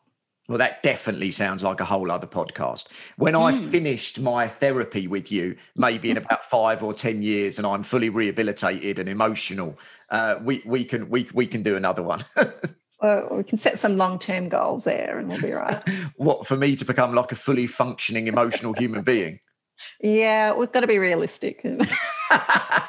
[0.47, 2.87] Well, that definitely sounds like a whole other podcast.
[3.17, 3.41] When mm.
[3.41, 7.81] I've finished my therapy with you, maybe in about five or ten years, and I'm
[7.81, 9.77] fully rehabilitated and emotional,
[10.11, 12.23] uh, we we can we we can do another one.
[13.01, 15.81] well, we can set some long term goals there, and we'll be right.
[16.17, 19.39] what for me to become like a fully functioning emotional human being?
[19.99, 21.85] Yeah, we've got to be realistic and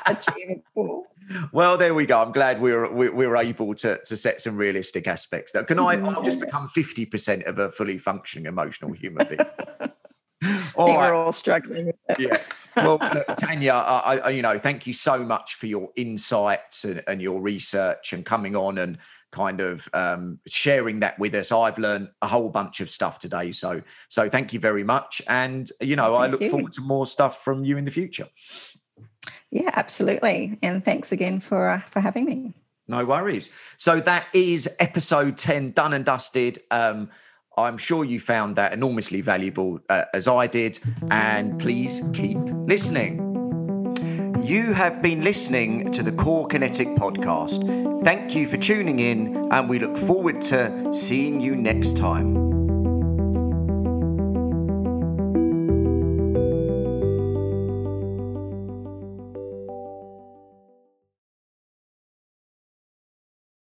[0.06, 1.04] achievable.
[1.52, 2.20] Well, there we go.
[2.20, 5.52] I'm glad we were we, we were able to to set some realistic aspects.
[5.52, 5.64] There.
[5.64, 5.94] Can I?
[6.10, 9.40] I'll just become fifty percent of a fully functioning emotional human being.
[10.74, 11.10] all right.
[11.10, 12.38] We're all struggling with Yeah.
[12.76, 17.02] well, look, Tanya, I, I, you know, thank you so much for your insights and,
[17.06, 18.98] and your research and coming on and
[19.32, 21.52] kind of um, sharing that with us.
[21.52, 23.50] I've learned a whole bunch of stuff today.
[23.52, 25.22] So, so thank you very much.
[25.28, 26.50] And you know, thank I look you.
[26.50, 28.28] forward to more stuff from you in the future.
[29.50, 30.58] Yeah, absolutely.
[30.62, 32.52] And thanks again for uh, for having me.
[32.88, 33.50] No worries.
[33.78, 36.60] So that is episode 10 done and dusted.
[36.70, 37.10] Um,
[37.56, 40.78] I'm sure you found that enormously valuable uh, as I did.
[41.10, 43.22] And please keep listening.
[44.42, 48.04] You have been listening to the Core Kinetic podcast.
[48.04, 52.45] Thank you for tuning in, and we look forward to seeing you next time.